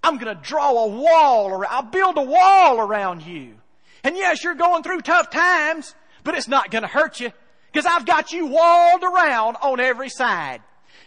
[0.04, 3.56] I'm going to draw a wall around, I'll build a wall around you.
[4.04, 5.94] And yes, you're going through tough times,
[6.24, 7.32] but it's not going to hurt you
[7.72, 10.62] because I've got you walled around on every side.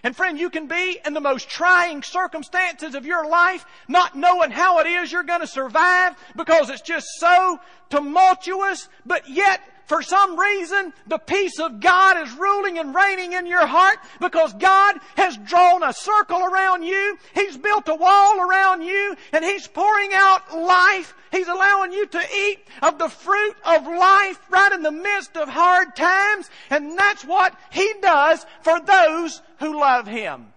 [0.04, 4.50] And friend, you can be in the most trying circumstances of your life, not knowing
[4.50, 10.00] how it is you're going to survive because it's just so tumultuous, but yet for
[10.00, 14.96] some reason, the peace of God is ruling and reigning in your heart because God
[15.16, 17.18] has drawn a circle around you.
[17.34, 19.11] He's built a wall around you
[19.42, 21.14] and He's pouring out life.
[21.32, 25.48] He's allowing you to eat of the fruit of life right in the midst of
[25.48, 26.48] hard times.
[26.70, 30.52] And that's what He does for those who love Him.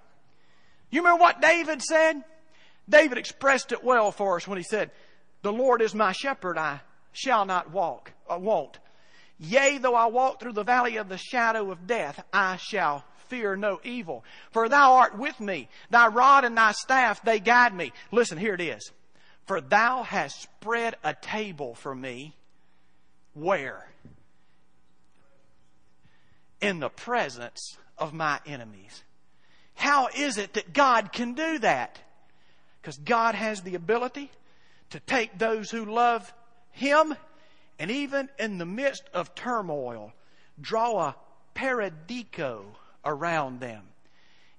[0.92, 2.24] You remember what David said?
[2.88, 4.92] David expressed it well for us when he said,
[5.42, 6.82] The Lord is my shepherd, I
[7.12, 8.78] shall not walk, uh, want.
[9.40, 13.56] Yea, though I walk through the valley of the shadow of death, I shall fear
[13.56, 14.24] no evil.
[14.52, 15.70] For thou art with me.
[15.90, 17.92] Thy rod and thy staff, they guide me.
[18.12, 18.92] Listen, here it is.
[19.46, 22.36] For thou hast spread a table for me.
[23.34, 23.88] Where?
[26.62, 29.04] In the presence of my enemies.
[29.76, 32.00] How is it that God can do that?
[32.82, 34.32] Because God has the ability
[34.92, 36.34] to take those who love
[36.72, 37.16] Him
[37.80, 40.14] and even in the midst of turmoil,
[40.60, 41.16] draw a
[41.56, 42.64] paradico
[43.06, 43.84] around them.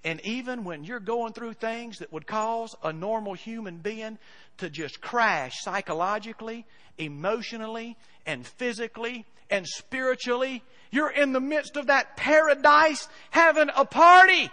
[0.05, 4.18] And even when you're going through things that would cause a normal human being
[4.59, 6.64] to just crash psychologically,
[6.97, 14.49] emotionally, and physically, and spiritually, you're in the midst of that paradise having a party.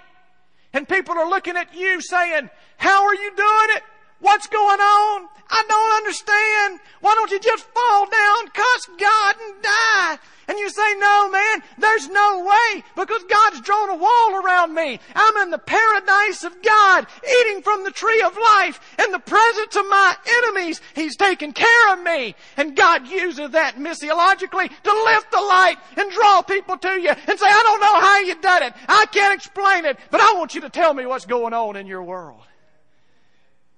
[0.73, 3.83] And people are looking at you saying, how are you doing it?
[4.23, 5.27] What's going on?
[5.49, 6.79] I don't understand.
[7.01, 10.17] Why don't you just fall down, cuss God, and die?
[10.47, 15.01] And you say, no, man, there's no way because God's drawn a wall around me.
[15.13, 17.05] I'm in the paradise of God,
[17.41, 20.79] eating from the tree of life in the presence of my enemies.
[20.95, 22.33] He's taking care of me.
[22.55, 27.37] And God uses that missiologically to lift the light and draw people to you and
[27.37, 28.73] say, I don't know how you done it.
[28.87, 31.87] I can't explain it, but I want you to tell me what's going on in
[31.87, 32.39] your world.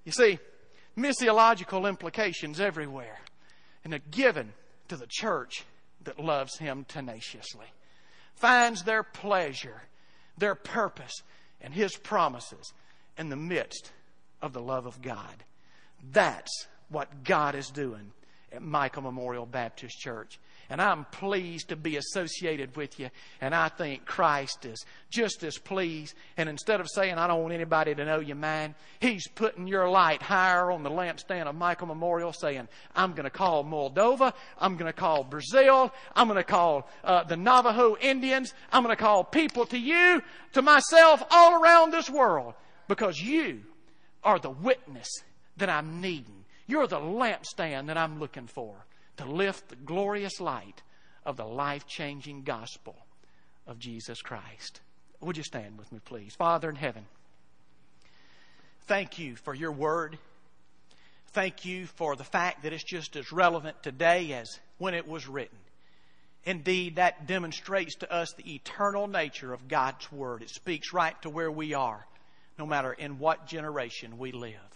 [0.06, 0.40] You see,
[0.98, 3.20] missiological implications everywhere.
[3.84, 4.54] And are given
[4.88, 5.64] to the church
[6.06, 7.68] that loves Him tenaciously,
[8.36, 9.84] finds their pleasure,
[10.38, 11.22] their purpose,
[11.62, 12.74] and His promises
[13.18, 13.92] in the midst
[14.42, 15.44] of the love of God.
[16.12, 18.12] That's what God is doing
[18.52, 20.40] at Michael Memorial Baptist Church.
[20.70, 23.10] And I'm pleased to be associated with you.
[23.40, 26.16] And I think Christ is just as pleased.
[26.38, 29.90] And instead of saying, I don't want anybody to know you, man, He's putting your
[29.90, 34.34] light higher on the lampstand of Michael Memorial, saying, I'm going to call Moldova.
[34.60, 35.94] I'm going to call Brazil.
[36.16, 38.54] I'm going to call uh, the Navajo Indians.
[38.72, 40.22] I'm going to call people to you,
[40.54, 42.56] to myself, all around this world.
[42.88, 43.62] Because you
[44.24, 45.08] are the witness
[45.58, 46.46] that I'm needing.
[46.68, 48.76] You're the lampstand that I'm looking for
[49.18, 50.82] to lift the glorious light
[51.26, 52.96] of the life changing gospel
[53.68, 54.82] of Jesus Christ.
[55.22, 56.36] Would you stand with me, please?
[56.36, 57.06] Father in heaven,
[58.88, 60.18] thank you for your word.
[61.30, 65.28] Thank you for the fact that it's just as relevant today as when it was
[65.28, 65.58] written.
[66.46, 70.44] Indeed, that demonstrates to us the eternal nature of God's Word.
[70.44, 72.06] It speaks right to where we are,
[72.60, 74.75] no matter in what generation we live.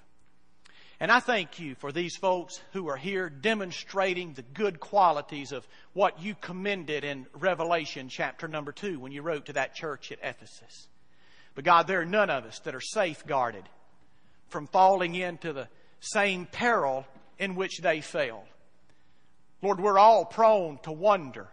[1.01, 5.65] And I thank you for these folks who are here demonstrating the good qualities of
[5.93, 10.19] what you commended in Revelation chapter number two when you wrote to that church at
[10.21, 10.89] Ephesus.
[11.55, 13.63] But God, there are none of us that are safeguarded
[14.49, 15.69] from falling into the
[16.01, 17.05] same peril
[17.37, 18.43] in which they fell.
[19.61, 21.47] Lord, we're all prone to wonder.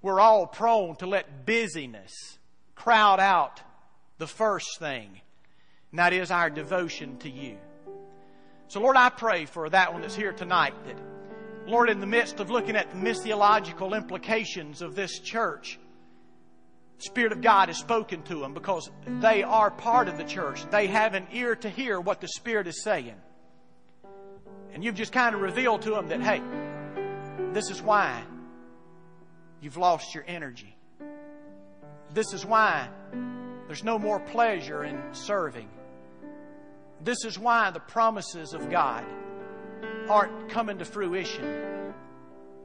[0.00, 2.38] We're all prone to let busyness
[2.74, 3.60] crowd out
[4.18, 5.20] the first thing,
[5.90, 7.56] and that is our devotion to you.
[8.68, 10.96] So, Lord, I pray for that one that's here tonight that,
[11.66, 15.78] Lord, in the midst of looking at the missiological implications of this church,
[16.98, 18.90] Spirit of God has spoken to them because
[19.20, 20.68] they are part of the church.
[20.70, 23.16] They have an ear to hear what the Spirit is saying.
[24.72, 26.42] And you've just kind of revealed to them that, hey,
[27.52, 28.22] this is why
[29.60, 30.76] you've lost your energy.
[32.12, 32.88] This is why
[33.66, 35.68] there's no more pleasure in serving.
[37.04, 39.04] This is why the promises of God
[40.08, 41.92] aren't coming to fruition.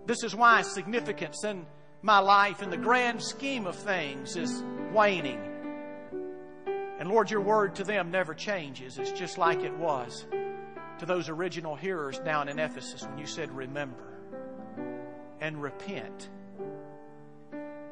[0.06, 1.66] This is why significance in
[2.02, 4.64] my life in the grand scheme of things is
[4.94, 5.42] waning.
[7.00, 8.98] And Lord, your word to them never changes.
[8.98, 10.26] It's just like it was
[11.00, 14.20] to those original hearers down in Ephesus when you said, Remember
[15.42, 16.30] and repent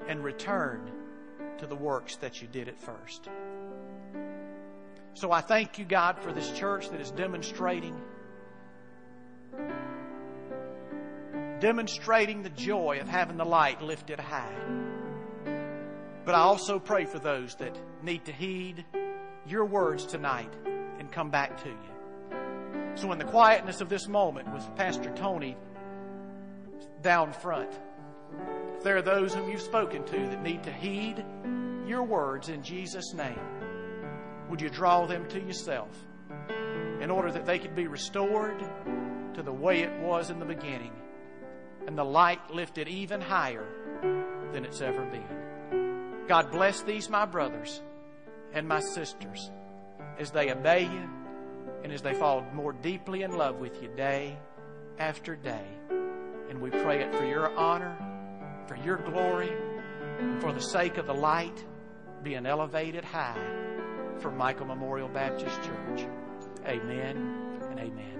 [0.08, 0.92] and return
[1.58, 3.30] to the works that you did at first.
[5.18, 8.00] So I thank you, God, for this church that is demonstrating
[11.60, 14.54] demonstrating the joy of having the light lifted high.
[16.24, 18.86] But I also pray for those that need to heed
[19.48, 20.54] your words tonight
[21.00, 22.94] and come back to you.
[22.94, 25.58] So, in the quietness of this moment with Pastor Tony
[27.02, 27.72] down front,
[28.78, 31.26] if there are those whom you've spoken to that need to heed
[31.88, 33.57] your words in Jesus' name,
[34.50, 35.90] would you draw them to yourself
[37.02, 38.60] in order that they could be restored
[39.34, 40.94] to the way it was in the beginning
[41.86, 43.68] and the light lifted even higher
[44.52, 46.26] than it's ever been?
[46.28, 47.82] God bless these, my brothers
[48.54, 49.52] and my sisters,
[50.18, 51.10] as they obey you
[51.84, 54.38] and as they fall more deeply in love with you day
[54.98, 55.66] after day.
[56.50, 57.98] And we pray it for your honor,
[58.68, 59.52] for your glory,
[60.40, 61.64] for the sake of the light
[62.24, 63.77] being elevated high
[64.20, 66.08] for Michael Memorial Baptist Church.
[66.66, 68.17] Amen and amen.